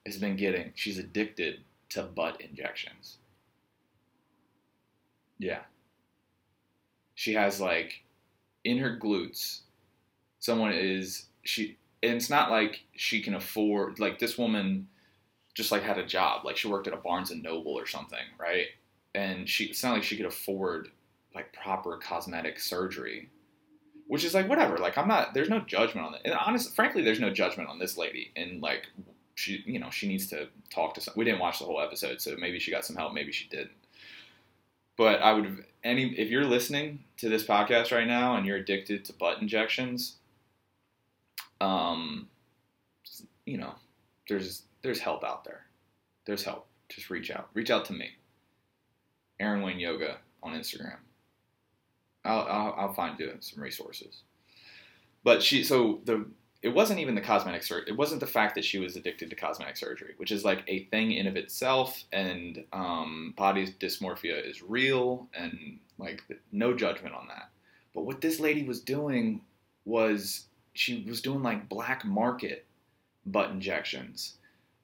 has 0.05 0.17
been 0.17 0.35
getting, 0.35 0.73
she's 0.75 0.99
addicted 0.99 1.61
to 1.89 2.03
butt 2.03 2.39
injections. 2.39 3.17
Yeah. 5.41 5.61
She 7.15 7.33
has 7.33 7.59
like 7.59 8.03
in 8.63 8.77
her 8.77 8.97
glutes, 8.97 9.61
someone 10.39 10.71
is, 10.71 11.25
she, 11.43 11.77
and 12.03 12.13
it's 12.13 12.29
not 12.29 12.51
like 12.51 12.83
she 12.95 13.21
can 13.21 13.35
afford, 13.35 13.99
like 13.99 14.19
this 14.19 14.37
woman 14.37 14.87
just 15.53 15.71
like 15.71 15.83
had 15.83 15.97
a 15.97 16.05
job, 16.05 16.45
like 16.45 16.57
she 16.57 16.67
worked 16.67 16.87
at 16.87 16.93
a 16.93 16.97
Barnes 16.97 17.31
and 17.31 17.43
Noble 17.43 17.73
or 17.73 17.85
something, 17.85 18.25
right? 18.39 18.67
and 19.13 19.49
she 19.49 19.65
it's 19.65 19.83
not 19.83 19.93
like 19.93 20.03
she 20.03 20.15
could 20.15 20.25
afford 20.25 20.89
like 21.35 21.51
proper 21.51 21.97
cosmetic 21.97 22.59
surgery 22.59 23.29
which 24.07 24.23
is 24.23 24.33
like 24.33 24.47
whatever 24.47 24.77
like 24.77 24.97
i'm 24.97 25.07
not 25.07 25.33
there's 25.33 25.49
no 25.49 25.59
judgment 25.59 26.07
on 26.07 26.13
it 26.13 26.21
and 26.23 26.33
honestly 26.33 26.71
frankly 26.73 27.01
there's 27.01 27.19
no 27.19 27.29
judgment 27.29 27.69
on 27.69 27.79
this 27.79 27.97
lady 27.97 28.31
and 28.35 28.61
like 28.61 28.87
she, 29.35 29.63
you 29.65 29.79
know, 29.79 29.89
she 29.89 30.07
needs 30.07 30.27
to 30.27 30.47
talk 30.69 30.93
to 30.93 31.01
some. 31.01 31.13
We 31.17 31.25
didn't 31.25 31.39
watch 31.39 31.59
the 31.59 31.65
whole 31.65 31.81
episode, 31.81 32.21
so 32.21 32.35
maybe 32.37 32.59
she 32.59 32.71
got 32.71 32.85
some 32.85 32.95
help, 32.95 33.13
maybe 33.13 33.31
she 33.31 33.47
didn't. 33.49 33.71
But 35.01 35.23
I 35.23 35.33
would 35.33 35.65
any 35.83 36.13
if 36.13 36.29
you're 36.29 36.45
listening 36.45 36.99
to 37.17 37.27
this 37.27 37.43
podcast 37.43 37.91
right 37.91 38.05
now 38.05 38.35
and 38.35 38.45
you're 38.45 38.57
addicted 38.57 39.03
to 39.05 39.13
butt 39.13 39.41
injections, 39.41 40.17
um, 41.59 42.29
you 43.47 43.57
know, 43.57 43.73
there's 44.29 44.61
there's 44.83 44.99
help 44.99 45.23
out 45.23 45.43
there. 45.43 45.65
There's 46.25 46.43
help. 46.43 46.67
Just 46.87 47.09
reach 47.09 47.31
out. 47.31 47.49
Reach 47.55 47.71
out 47.71 47.85
to 47.85 47.93
me. 47.93 48.11
Aaron 49.39 49.63
Wayne 49.63 49.79
Yoga 49.79 50.17
on 50.43 50.53
Instagram. 50.53 50.97
I'll, 52.23 52.41
I'll, 52.41 52.75
I'll 52.77 52.93
find 52.93 53.19
you 53.19 53.33
some 53.39 53.63
resources. 53.63 54.21
But 55.23 55.41
she, 55.41 55.63
so 55.63 56.01
the, 56.05 56.27
it 56.61 56.69
wasn't 56.69 56.99
even 56.99 57.15
the 57.15 57.21
cosmetic 57.21 57.63
surgery. 57.63 57.89
It 57.89 57.97
wasn't 57.97 58.19
the 58.19 58.27
fact 58.27 58.55
that 58.55 58.65
she 58.65 58.77
was 58.77 58.95
addicted 58.95 59.29
to 59.29 59.35
cosmetic 59.35 59.77
surgery, 59.77 60.13
which 60.17 60.31
is 60.31 60.45
like 60.45 60.63
a 60.67 60.85
thing 60.85 61.11
in 61.11 61.25
of 61.25 61.35
itself. 61.35 62.03
And 62.11 62.63
um, 62.71 63.33
body 63.35 63.73
dysmorphia 63.79 64.47
is 64.47 64.61
real, 64.61 65.27
and 65.33 65.79
like 65.97 66.21
no 66.51 66.73
judgment 66.75 67.15
on 67.15 67.27
that. 67.27 67.49
But 67.93 68.05
what 68.05 68.21
this 68.21 68.39
lady 68.39 68.63
was 68.63 68.79
doing 68.79 69.41
was 69.85 70.45
she 70.73 71.03
was 71.07 71.21
doing 71.21 71.41
like 71.41 71.67
black 71.67 72.05
market 72.05 72.65
butt 73.25 73.49
injections, 73.49 74.35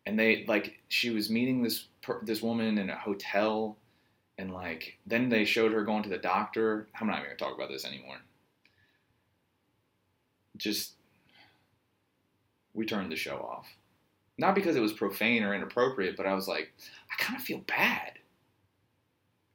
and 0.06 0.18
they 0.18 0.46
like 0.48 0.80
she 0.88 1.12
was 1.12 1.30
meeting 1.30 1.62
this 1.62 1.86
this 2.24 2.42
woman 2.42 2.78
in 2.78 2.90
a 2.90 2.96
hotel 2.96 3.78
and 4.38 4.54
like 4.54 4.98
then 5.06 5.30
they 5.30 5.46
showed 5.46 5.72
her 5.72 5.84
going 5.84 6.04
to 6.04 6.10
the 6.10 6.18
doctor. 6.18 6.88
I'm 7.00 7.08
not 7.08 7.18
even 7.18 7.30
gonna 7.30 7.38
talk 7.38 7.56
about 7.56 7.70
this 7.70 7.86
anymore. 7.86 8.18
Just 10.58 10.94
we 12.78 12.86
turned 12.86 13.12
the 13.12 13.16
show 13.18 13.38
off. 13.38 13.68
Not 14.38 14.54
because 14.54 14.76
it 14.76 14.82
was 14.82 14.94
profane 14.94 15.44
or 15.44 15.56
inappropriate, 15.56 16.16
but 16.16 16.28
I 16.28 16.36
was 16.36 16.48
like, 16.48 16.72
I 17.12 17.22
kind 17.22 17.36
of 17.36 17.44
feel 17.44 17.58
bad. 17.68 18.14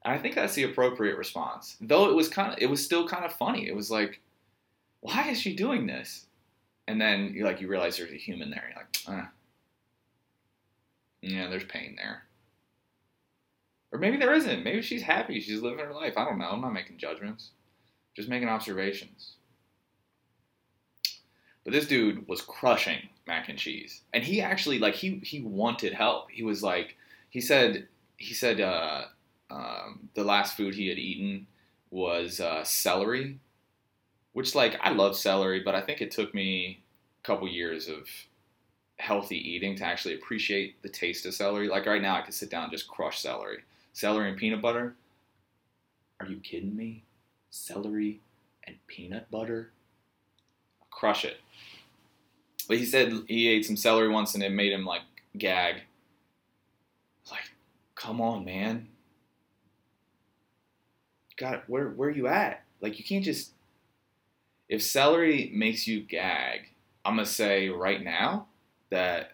And 0.04 0.12
I 0.12 0.18
think 0.18 0.34
that's 0.34 0.54
the 0.54 0.64
appropriate 0.64 1.16
response. 1.16 1.76
Though 1.80 2.10
it 2.10 2.16
was 2.16 2.28
kind 2.28 2.52
of, 2.52 2.58
it 2.60 2.68
was 2.68 2.84
still 2.84 3.06
kind 3.06 3.24
of 3.24 3.32
funny. 3.32 3.68
It 3.68 3.76
was 3.76 3.92
like, 3.92 4.20
why 5.00 5.28
is 5.30 5.40
she 5.40 5.54
doing 5.54 5.86
this? 5.86 6.26
And 6.88 7.00
then 7.00 7.32
you 7.32 7.44
like 7.44 7.60
you 7.60 7.68
realize 7.68 7.96
there's 7.96 8.12
a 8.12 8.16
human 8.16 8.50
there. 8.50 8.64
You're 8.68 8.76
like, 8.76 8.96
ah, 9.22 9.30
yeah, 11.22 11.48
there's 11.48 11.64
pain 11.64 11.94
there. 11.96 12.24
Or 13.92 14.00
maybe 14.00 14.16
there 14.16 14.34
isn't. 14.34 14.64
Maybe 14.64 14.82
she's 14.82 15.02
happy. 15.02 15.38
She's 15.38 15.62
living 15.62 15.84
her 15.84 15.92
life. 15.92 16.14
I 16.16 16.24
don't 16.24 16.38
know. 16.38 16.50
I'm 16.50 16.60
not 16.60 16.72
making 16.72 16.98
judgments. 16.98 17.50
Just 18.16 18.28
making 18.28 18.48
observations. 18.48 19.36
But 21.64 21.72
this 21.72 21.86
dude 21.86 22.26
was 22.26 22.40
crushing 22.40 23.08
mac 23.26 23.48
and 23.48 23.58
cheese. 23.58 24.00
And 24.12 24.24
he 24.24 24.40
actually 24.40 24.78
like 24.78 24.94
he 24.94 25.20
he 25.22 25.40
wanted 25.40 25.92
help. 25.92 26.30
He 26.30 26.42
was 26.42 26.62
like 26.62 26.96
he 27.30 27.40
said 27.40 27.88
he 28.16 28.34
said 28.34 28.60
uh, 28.60 29.04
um, 29.50 30.08
the 30.14 30.24
last 30.24 30.56
food 30.56 30.74
he 30.74 30.88
had 30.88 30.98
eaten 30.98 31.46
was 31.90 32.40
uh, 32.40 32.64
celery, 32.64 33.38
which 34.32 34.54
like 34.54 34.78
I 34.82 34.90
love 34.90 35.16
celery, 35.16 35.60
but 35.60 35.74
I 35.74 35.80
think 35.80 36.00
it 36.00 36.10
took 36.10 36.34
me 36.34 36.80
a 37.22 37.26
couple 37.26 37.48
years 37.48 37.88
of 37.88 38.08
healthy 38.98 39.36
eating 39.36 39.76
to 39.76 39.84
actually 39.84 40.14
appreciate 40.14 40.80
the 40.82 40.88
taste 40.88 41.26
of 41.26 41.34
celery. 41.34 41.68
Like 41.68 41.86
right 41.86 42.02
now, 42.02 42.16
I 42.16 42.22
could 42.22 42.34
sit 42.34 42.50
down 42.50 42.64
and 42.64 42.72
just 42.72 42.88
crush 42.88 43.20
celery 43.20 43.62
celery 43.92 44.28
and 44.28 44.38
peanut 44.38 44.62
butter. 44.62 44.94
Are 46.20 46.26
you 46.26 46.36
kidding 46.36 46.76
me? 46.76 47.04
Celery 47.50 48.20
and 48.64 48.76
peanut 48.86 49.30
butter? 49.30 49.72
Crush 50.92 51.24
it. 51.24 51.38
But 52.68 52.78
he 52.78 52.84
said 52.84 53.12
he 53.26 53.48
ate 53.48 53.66
some 53.66 53.76
celery 53.76 54.08
once 54.08 54.34
and 54.34 54.42
it 54.42 54.52
made 54.52 54.72
him 54.72 54.84
like 54.84 55.02
gag. 55.36 55.82
Like, 57.30 57.50
come 57.96 58.20
on, 58.20 58.44
man. 58.44 58.86
God, 61.36 61.62
where 61.66 61.88
where 61.88 62.08
are 62.08 62.12
you 62.12 62.28
at? 62.28 62.62
Like 62.80 62.98
you 62.98 63.04
can't 63.04 63.24
just 63.24 63.50
if 64.68 64.82
celery 64.82 65.50
makes 65.52 65.86
you 65.86 66.00
gag, 66.00 66.68
I'm 67.04 67.16
gonna 67.16 67.26
say 67.26 67.68
right 67.68 68.02
now 68.02 68.46
that 68.90 69.32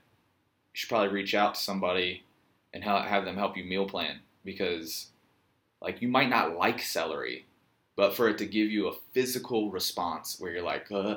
you 0.72 0.78
should 0.78 0.88
probably 0.88 1.08
reach 1.08 1.34
out 1.34 1.54
to 1.54 1.60
somebody 1.60 2.24
and 2.72 2.82
have 2.82 3.24
them 3.24 3.36
help 3.36 3.56
you 3.56 3.64
meal 3.64 3.86
plan 3.86 4.20
because 4.44 5.08
like 5.80 6.02
you 6.02 6.08
might 6.08 6.28
not 6.28 6.56
like 6.56 6.80
celery, 6.80 7.46
but 7.96 8.14
for 8.14 8.28
it 8.28 8.38
to 8.38 8.46
give 8.46 8.70
you 8.70 8.88
a 8.88 8.96
physical 9.12 9.70
response 9.70 10.36
where 10.38 10.52
you're 10.52 10.62
like, 10.62 10.90
uh, 10.90 11.16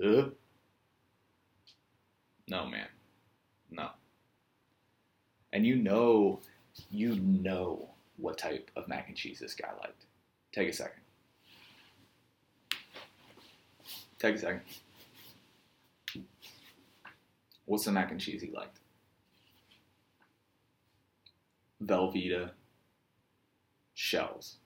no, 0.00 0.32
man, 2.48 2.86
no. 3.70 3.90
And 5.52 5.66
you 5.66 5.76
know, 5.76 6.40
you 6.90 7.16
know 7.16 7.90
what 8.16 8.38
type 8.38 8.70
of 8.76 8.88
mac 8.88 9.08
and 9.08 9.16
cheese 9.16 9.38
this 9.40 9.54
guy 9.54 9.68
liked. 9.82 10.06
Take 10.52 10.68
a 10.68 10.72
second. 10.72 11.02
Take 14.18 14.36
a 14.36 14.38
second. 14.38 14.60
What's 17.66 17.84
the 17.84 17.92
mac 17.92 18.10
and 18.10 18.20
cheese 18.20 18.42
he 18.42 18.50
liked? 18.50 18.78
Velveeta 21.84 22.50
shells 23.94 24.56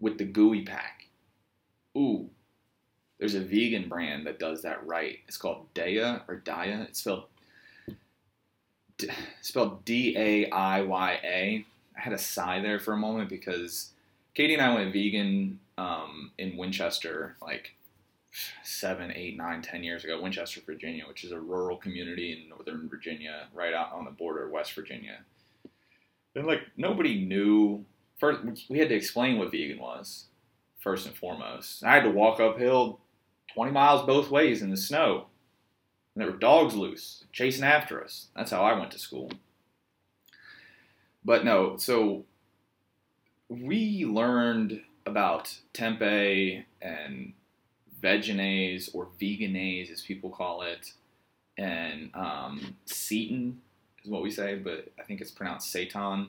with 0.00 0.18
the 0.18 0.24
gooey 0.24 0.62
pack. 0.62 1.08
Ooh, 1.96 2.30
there's 3.20 3.34
a 3.34 3.40
vegan 3.40 3.88
brand 3.88 4.26
that 4.26 4.38
does 4.38 4.62
that 4.62 4.84
right. 4.86 5.18
It's 5.28 5.36
called 5.36 5.72
Daiya 5.74 6.22
or 6.26 6.42
Daiya. 6.44 6.88
It's 6.88 7.00
spelled 7.00 7.24
spelled 9.42 9.84
D 9.84 10.16
A 10.16 10.50
I 10.50 10.82
Y 10.82 11.20
A. 11.22 11.66
I 11.96 12.00
had 12.00 12.14
a 12.14 12.18
sigh 12.18 12.60
there 12.60 12.80
for 12.80 12.94
a 12.94 12.96
moment 12.96 13.28
because 13.28 13.92
Katie 14.34 14.54
and 14.54 14.62
I 14.62 14.74
went 14.74 14.92
vegan 14.92 15.60
um, 15.76 16.32
in 16.38 16.56
Winchester 16.56 17.36
like 17.42 17.74
seven, 18.62 19.12
eight, 19.14 19.36
nine, 19.36 19.60
ten 19.60 19.84
years 19.84 20.04
ago, 20.04 20.20
Winchester, 20.22 20.60
Virginia, 20.64 21.04
which 21.06 21.24
is 21.24 21.32
a 21.32 21.40
rural 21.40 21.76
community 21.76 22.32
in 22.32 22.48
northern 22.48 22.88
Virginia, 22.88 23.48
right 23.52 23.74
out 23.74 23.92
on 23.92 24.04
the 24.04 24.10
border 24.10 24.46
of 24.46 24.52
West 24.52 24.72
Virginia. 24.72 25.18
And 26.34 26.46
like 26.46 26.62
nobody 26.76 27.24
knew. 27.24 27.84
First, 28.18 28.68
we 28.68 28.78
had 28.78 28.90
to 28.90 28.94
explain 28.94 29.38
what 29.38 29.50
vegan 29.50 29.78
was 29.78 30.26
first 30.78 31.06
and 31.06 31.14
foremost. 31.14 31.82
I 31.82 31.94
had 31.94 32.04
to 32.04 32.10
walk 32.10 32.38
uphill 32.38 33.00
20 33.54 33.72
miles 33.72 34.06
both 34.06 34.30
ways 34.30 34.62
in 34.62 34.70
the 34.70 34.76
snow. 34.76 35.26
And 36.14 36.22
there 36.22 36.30
were 36.30 36.38
dogs 36.38 36.74
loose 36.74 37.24
chasing 37.32 37.64
after 37.64 38.02
us. 38.02 38.28
That's 38.34 38.50
how 38.50 38.62
I 38.62 38.78
went 38.78 38.90
to 38.92 38.98
school. 38.98 39.30
But 41.24 41.44
no, 41.44 41.76
so 41.76 42.24
we 43.48 44.04
learned 44.04 44.82
about 45.06 45.56
tempeh 45.74 46.64
and 46.80 47.32
Vegenaise 48.00 48.90
or 48.94 49.08
Vegenaise, 49.18 49.90
as 49.90 50.02
people 50.02 50.30
call 50.30 50.62
it, 50.62 50.92
and 51.58 52.10
um, 52.14 52.76
seitan 52.86 53.56
is 54.02 54.10
what 54.10 54.22
we 54.22 54.30
say, 54.30 54.54
but 54.54 54.88
I 54.98 55.02
think 55.02 55.20
it's 55.20 55.30
pronounced 55.30 55.70
Satan. 55.70 56.28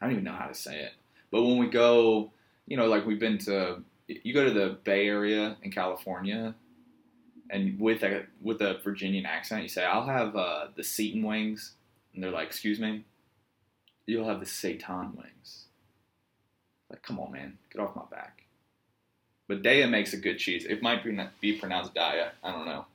I 0.00 0.04
don't 0.04 0.12
even 0.12 0.24
know 0.24 0.32
how 0.32 0.46
to 0.46 0.54
say 0.54 0.80
it. 0.80 0.92
But 1.30 1.42
when 1.42 1.58
we 1.58 1.68
go, 1.68 2.30
you 2.66 2.76
know, 2.76 2.86
like 2.86 3.06
we've 3.06 3.20
been 3.20 3.38
to, 3.38 3.82
you 4.22 4.34
go 4.34 4.44
to 4.44 4.50
the 4.50 4.78
Bay 4.84 5.06
Area 5.06 5.56
in 5.62 5.70
California, 5.70 6.54
and 7.50 7.78
with 7.80 8.02
a 8.02 8.26
with 8.40 8.60
a 8.60 8.78
Virginian 8.84 9.26
accent, 9.26 9.62
you 9.62 9.68
say, 9.68 9.84
"I'll 9.84 10.06
have 10.06 10.36
uh, 10.36 10.68
the 10.74 10.84
Seton 10.84 11.22
wings," 11.22 11.74
and 12.14 12.22
they're 12.22 12.30
like, 12.30 12.48
"Excuse 12.48 12.78
me." 12.80 13.04
You'll 14.06 14.28
have 14.28 14.40
the 14.40 14.46
Satan 14.46 15.16
wings. 15.16 15.66
Like, 16.88 17.02
come 17.02 17.20
on, 17.20 17.30
man, 17.30 17.58
get 17.72 17.80
off 17.80 17.94
my 17.94 18.02
back. 18.10 18.42
But 19.46 19.62
Daiya 19.62 19.88
makes 19.88 20.12
a 20.12 20.16
good 20.16 20.38
cheese. 20.38 20.64
It 20.64 20.82
might 20.82 21.04
be, 21.04 21.16
be 21.40 21.58
pronounced 21.58 21.94
Daiya. 21.94 22.30
I 22.42 22.50
don't 22.50 22.66
know. 22.66 22.86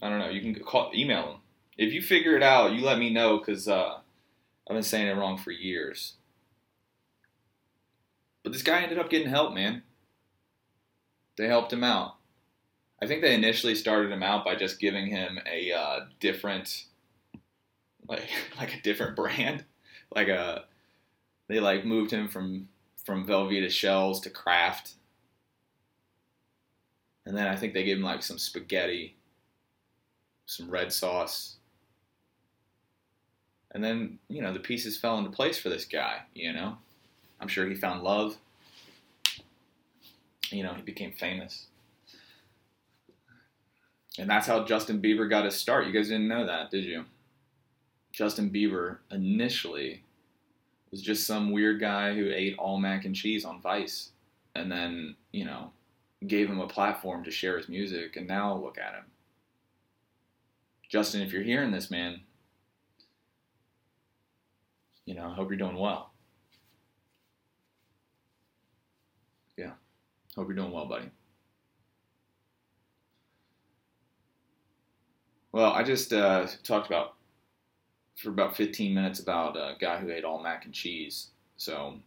I 0.00 0.08
don't 0.08 0.20
know. 0.20 0.28
You 0.28 0.40
can 0.40 0.62
call, 0.62 0.92
email 0.94 1.26
them 1.26 1.40
if 1.76 1.92
you 1.92 2.02
figure 2.02 2.36
it 2.36 2.42
out, 2.42 2.72
you 2.72 2.84
let 2.84 2.98
me 2.98 3.10
know 3.10 3.38
because 3.38 3.68
uh, 3.68 3.98
I've 4.68 4.74
been 4.74 4.82
saying 4.82 5.08
it 5.08 5.16
wrong 5.16 5.38
for 5.38 5.50
years. 5.50 6.14
But 8.42 8.52
this 8.52 8.62
guy 8.62 8.82
ended 8.82 8.98
up 8.98 9.10
getting 9.10 9.28
help, 9.28 9.54
man. 9.54 9.82
They 11.36 11.46
helped 11.46 11.72
him 11.72 11.84
out. 11.84 12.16
I 13.00 13.06
think 13.06 13.22
they 13.22 13.34
initially 13.34 13.74
started 13.74 14.12
him 14.12 14.22
out 14.22 14.44
by 14.44 14.54
just 14.54 14.80
giving 14.80 15.06
him 15.06 15.38
a 15.50 15.72
uh, 15.72 16.00
different, 16.20 16.84
like 18.08 18.28
like 18.58 18.74
a 18.74 18.82
different 18.82 19.16
brand, 19.16 19.64
like 20.14 20.28
a. 20.28 20.40
Uh, 20.40 20.62
they 21.48 21.60
like 21.60 21.84
moved 21.84 22.10
him 22.10 22.28
from 22.28 22.68
from 23.04 23.26
Velveeta 23.26 23.70
shells 23.70 24.20
to 24.20 24.30
Kraft, 24.30 24.94
and 27.26 27.36
then 27.36 27.48
I 27.48 27.56
think 27.56 27.74
they 27.74 27.84
gave 27.84 27.96
him 27.96 28.02
like 28.02 28.22
some 28.22 28.38
spaghetti, 28.38 29.16
some 30.46 30.70
red 30.70 30.92
sauce, 30.92 31.56
and 33.72 33.82
then, 33.82 34.18
you 34.28 34.42
know, 34.42 34.52
the 34.52 34.60
pieces 34.60 34.98
fell 34.98 35.18
into 35.18 35.30
place 35.30 35.58
for 35.58 35.70
this 35.70 35.86
guy, 35.86 36.20
you 36.34 36.52
know? 36.52 36.76
I'm 37.42 37.48
sure 37.48 37.68
he 37.68 37.74
found 37.74 38.04
love. 38.04 38.36
You 40.50 40.62
know, 40.62 40.74
he 40.74 40.82
became 40.82 41.10
famous. 41.10 41.66
And 44.16 44.30
that's 44.30 44.46
how 44.46 44.64
Justin 44.64 45.02
Bieber 45.02 45.28
got 45.28 45.44
his 45.44 45.56
start. 45.56 45.86
You 45.86 45.92
guys 45.92 46.08
didn't 46.08 46.28
know 46.28 46.46
that, 46.46 46.70
did 46.70 46.84
you? 46.84 47.04
Justin 48.12 48.50
Bieber 48.50 48.98
initially 49.10 50.04
was 50.92 51.02
just 51.02 51.26
some 51.26 51.50
weird 51.50 51.80
guy 51.80 52.14
who 52.14 52.30
ate 52.30 52.56
all 52.58 52.78
mac 52.78 53.06
and 53.06 53.16
cheese 53.16 53.44
on 53.44 53.60
Vice 53.60 54.10
and 54.54 54.70
then, 54.70 55.16
you 55.32 55.44
know, 55.44 55.72
gave 56.26 56.48
him 56.48 56.60
a 56.60 56.68
platform 56.68 57.24
to 57.24 57.30
share 57.32 57.56
his 57.56 57.68
music. 57.68 58.16
And 58.16 58.28
now 58.28 58.56
look 58.56 58.78
at 58.78 58.94
him. 58.94 59.04
Justin, 60.88 61.22
if 61.22 61.32
you're 61.32 61.42
hearing 61.42 61.72
this, 61.72 61.90
man, 61.90 62.20
you 65.06 65.14
know, 65.14 65.26
I 65.28 65.34
hope 65.34 65.48
you're 65.48 65.58
doing 65.58 65.78
well. 65.78 66.12
Yeah. 69.56 69.72
Hope 70.36 70.48
you're 70.48 70.56
doing 70.56 70.72
well, 70.72 70.86
buddy. 70.86 71.10
Well, 75.52 75.72
I 75.72 75.82
just 75.82 76.12
uh, 76.12 76.46
talked 76.62 76.86
about 76.86 77.14
for 78.16 78.30
about 78.30 78.56
15 78.56 78.94
minutes 78.94 79.20
about 79.20 79.56
a 79.56 79.74
guy 79.78 79.98
who 79.98 80.10
ate 80.10 80.24
all 80.24 80.42
mac 80.42 80.64
and 80.64 80.72
cheese. 80.72 81.28
So 81.56 81.98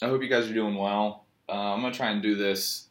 I 0.00 0.06
hope 0.06 0.22
you 0.22 0.28
guys 0.28 0.50
are 0.50 0.54
doing 0.54 0.76
well. 0.76 1.26
Uh, 1.48 1.74
I'm 1.74 1.82
gonna 1.82 1.94
try 1.94 2.10
and 2.10 2.22
do 2.22 2.34
this. 2.34 2.88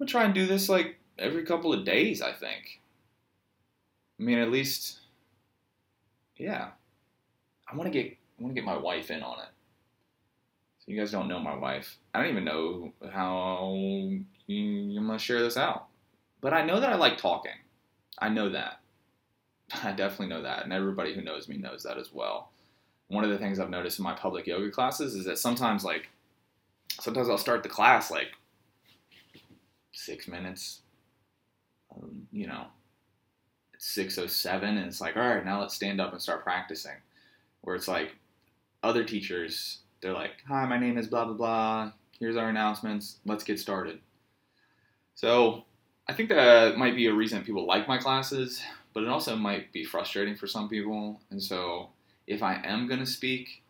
I'm 0.00 0.04
gonna 0.06 0.10
try 0.10 0.24
and 0.24 0.34
do 0.34 0.46
this 0.46 0.68
like 0.68 0.98
every 1.18 1.44
couple 1.44 1.72
of 1.72 1.84
days. 1.84 2.20
I 2.20 2.32
think. 2.32 2.80
I 4.20 4.22
mean, 4.22 4.38
at 4.38 4.50
least, 4.50 5.00
yeah. 6.36 6.68
I 7.70 7.76
want 7.76 7.90
to 7.90 8.02
get 8.02 8.12
I 8.38 8.42
want 8.42 8.54
to 8.54 8.60
get 8.60 8.66
my 8.66 8.76
wife 8.76 9.10
in 9.10 9.22
on 9.22 9.38
it. 9.40 9.48
You 10.92 10.98
guys 10.98 11.10
don't 11.10 11.26
know 11.26 11.38
my 11.38 11.56
wife. 11.56 11.96
I 12.12 12.20
don't 12.20 12.32
even 12.32 12.44
know 12.44 12.92
how 13.10 13.74
I'm 14.46 15.06
gonna 15.06 15.18
share 15.18 15.40
this 15.40 15.56
out. 15.56 15.86
But 16.42 16.52
I 16.52 16.66
know 16.66 16.80
that 16.80 16.90
I 16.90 16.96
like 16.96 17.16
talking. 17.16 17.54
I 18.18 18.28
know 18.28 18.50
that. 18.50 18.80
I 19.82 19.92
definitely 19.92 20.26
know 20.26 20.42
that, 20.42 20.64
and 20.64 20.72
everybody 20.72 21.14
who 21.14 21.22
knows 21.22 21.48
me 21.48 21.56
knows 21.56 21.82
that 21.84 21.96
as 21.96 22.12
well. 22.12 22.50
One 23.08 23.24
of 23.24 23.30
the 23.30 23.38
things 23.38 23.58
I've 23.58 23.70
noticed 23.70 24.00
in 24.00 24.02
my 24.02 24.12
public 24.12 24.46
yoga 24.46 24.70
classes 24.70 25.14
is 25.14 25.24
that 25.24 25.38
sometimes, 25.38 25.82
like, 25.82 26.10
sometimes 27.00 27.30
I'll 27.30 27.38
start 27.38 27.62
the 27.62 27.70
class 27.70 28.10
like 28.10 28.32
six 29.92 30.28
minutes, 30.28 30.82
um, 31.90 32.28
you 32.30 32.46
know, 32.46 32.66
it's 33.72 33.86
six 33.86 34.18
oh 34.18 34.26
seven, 34.26 34.76
and 34.76 34.88
it's 34.88 35.00
like, 35.00 35.16
all 35.16 35.22
right, 35.22 35.42
now 35.42 35.62
let's 35.62 35.72
stand 35.72 36.02
up 36.02 36.12
and 36.12 36.20
start 36.20 36.44
practicing. 36.44 36.96
Where 37.62 37.76
it's 37.76 37.88
like, 37.88 38.14
other 38.82 39.04
teachers, 39.04 39.81
they're 40.02 40.12
like, 40.12 40.42
hi, 40.46 40.66
my 40.66 40.78
name 40.78 40.98
is 40.98 41.06
blah 41.06 41.24
blah 41.24 41.34
blah. 41.34 41.92
Here's 42.18 42.36
our 42.36 42.48
announcements. 42.48 43.18
Let's 43.24 43.44
get 43.44 43.58
started. 43.58 44.00
So 45.14 45.64
I 46.08 46.12
think 46.12 46.28
that 46.28 46.76
might 46.76 46.96
be 46.96 47.06
a 47.06 47.14
reason 47.14 47.42
people 47.44 47.66
like 47.66 47.88
my 47.88 47.98
classes, 47.98 48.62
but 48.92 49.04
it 49.04 49.08
also 49.08 49.36
might 49.36 49.72
be 49.72 49.84
frustrating 49.84 50.34
for 50.34 50.46
some 50.46 50.68
people. 50.68 51.20
And 51.30 51.42
so 51.42 51.90
if 52.26 52.42
I 52.42 52.60
am 52.64 52.86
going 52.86 53.00
to 53.00 53.06
speak, 53.06 53.62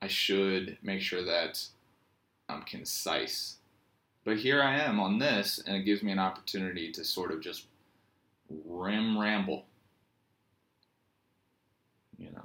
I 0.00 0.06
should 0.06 0.78
make 0.82 1.02
sure 1.02 1.24
that 1.24 1.62
I'm 2.48 2.62
concise. 2.62 3.56
But 4.24 4.38
here 4.38 4.62
I 4.62 4.78
am 4.78 5.00
on 5.00 5.18
this, 5.18 5.60
and 5.66 5.76
it 5.76 5.84
gives 5.84 6.02
me 6.02 6.12
an 6.12 6.18
opportunity 6.18 6.92
to 6.92 7.04
sort 7.04 7.32
of 7.32 7.40
just 7.40 7.66
rim 8.64 9.18
ramble. 9.18 9.64
You 12.18 12.30
know, 12.30 12.44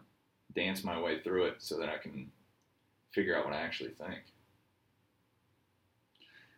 dance 0.56 0.84
my 0.84 1.00
way 1.00 1.22
through 1.22 1.46
it 1.46 1.56
so 1.60 1.78
that 1.80 1.90
I 1.90 1.98
can 1.98 2.32
figure 3.14 3.38
out 3.38 3.46
what 3.46 3.54
I 3.54 3.62
actually 3.62 3.92
think. 3.92 4.22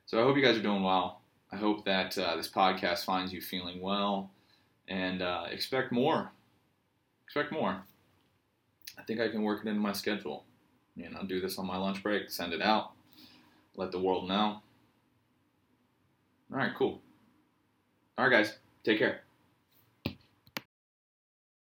So 0.06 0.20
I 0.20 0.24
hope 0.24 0.38
you 0.38 0.44
guys 0.44 0.58
are 0.58 0.62
doing 0.62 0.84
well. 0.84 1.22
I 1.52 1.58
hope 1.58 1.86
that 1.86 2.18
uh, 2.18 2.36
this 2.36 2.50
podcast 2.50 3.06
finds 3.06 3.32
you 3.32 3.42
feeling 3.42 3.82
well 3.82 4.32
and 4.88 5.22
uh, 5.22 5.46
expect 5.52 5.92
more. 5.92 6.32
Expect 7.26 7.52
more. 7.52 7.82
I 8.98 9.04
think 9.04 9.20
I 9.20 9.30
can 9.30 9.42
work 9.44 9.66
it 9.66 9.70
into 9.70 9.82
my 9.82 9.92
schedule. 9.92 10.46
You 10.96 11.10
know, 11.10 11.24
do 11.28 11.42
this 11.42 11.58
on 11.58 11.68
my 11.68 11.78
lunch 11.78 12.02
break, 12.02 12.30
send 12.30 12.54
it 12.54 12.62
out, 12.62 12.92
let 13.76 13.92
the 13.92 14.00
world 14.00 14.28
know. 14.28 14.62
All 16.52 16.58
right, 16.58 16.72
cool. 16.78 17.02
All 18.18 18.30
right, 18.30 18.44
guys, 18.44 18.58
take 18.84 19.00
care. 19.00 19.25